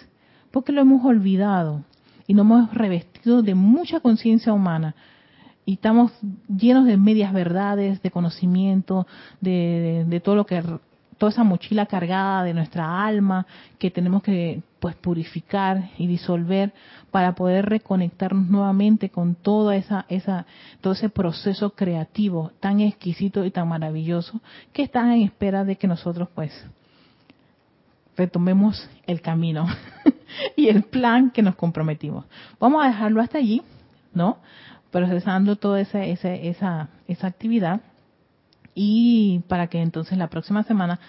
[0.51, 1.83] porque lo hemos olvidado
[2.27, 4.95] y nos hemos revestido de mucha conciencia humana.
[5.65, 6.11] Y estamos
[6.47, 9.07] llenos de medias verdades, de conocimiento,
[9.41, 10.61] de, todo lo que
[11.17, 13.45] toda esa mochila cargada de nuestra alma
[13.79, 16.73] que tenemos que pues purificar y disolver
[17.11, 20.45] para poder reconectarnos nuevamente con toda esa esa
[20.81, 24.41] todo ese proceso creativo tan exquisito y tan maravilloso
[24.73, 26.51] que está en espera de que nosotros pues
[28.17, 29.67] retomemos el camino
[30.55, 32.25] y el plan que nos comprometimos.
[32.59, 33.61] Vamos a dejarlo hasta allí,
[34.13, 34.37] ¿no?
[34.91, 37.81] Procesando toda esa, esa, esa, esa actividad
[38.75, 40.99] y para que entonces la próxima semana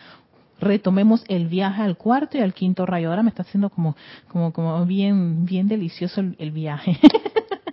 [0.61, 3.11] retomemos el viaje al cuarto y al quinto rayo.
[3.11, 3.97] Ahora me está haciendo como,
[4.29, 6.99] como, como bien, bien delicioso el viaje.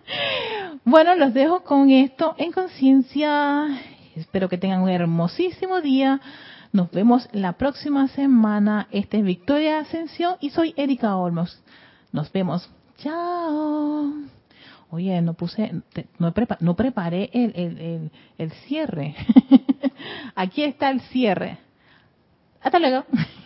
[0.83, 3.67] bueno, los dejo con esto en conciencia.
[4.15, 6.19] Espero que tengan un hermosísimo día.
[6.71, 8.87] Nos vemos la próxima semana.
[8.91, 11.61] Este es Victoria Ascensión y soy Erika Olmos.
[12.11, 12.69] Nos vemos.
[12.97, 14.11] Chao.
[14.93, 15.71] Oye, no puse,
[16.19, 19.15] no, no preparé el, el, el cierre.
[20.35, 21.57] Aquí está el cierre.
[22.61, 23.03] Hasta luego.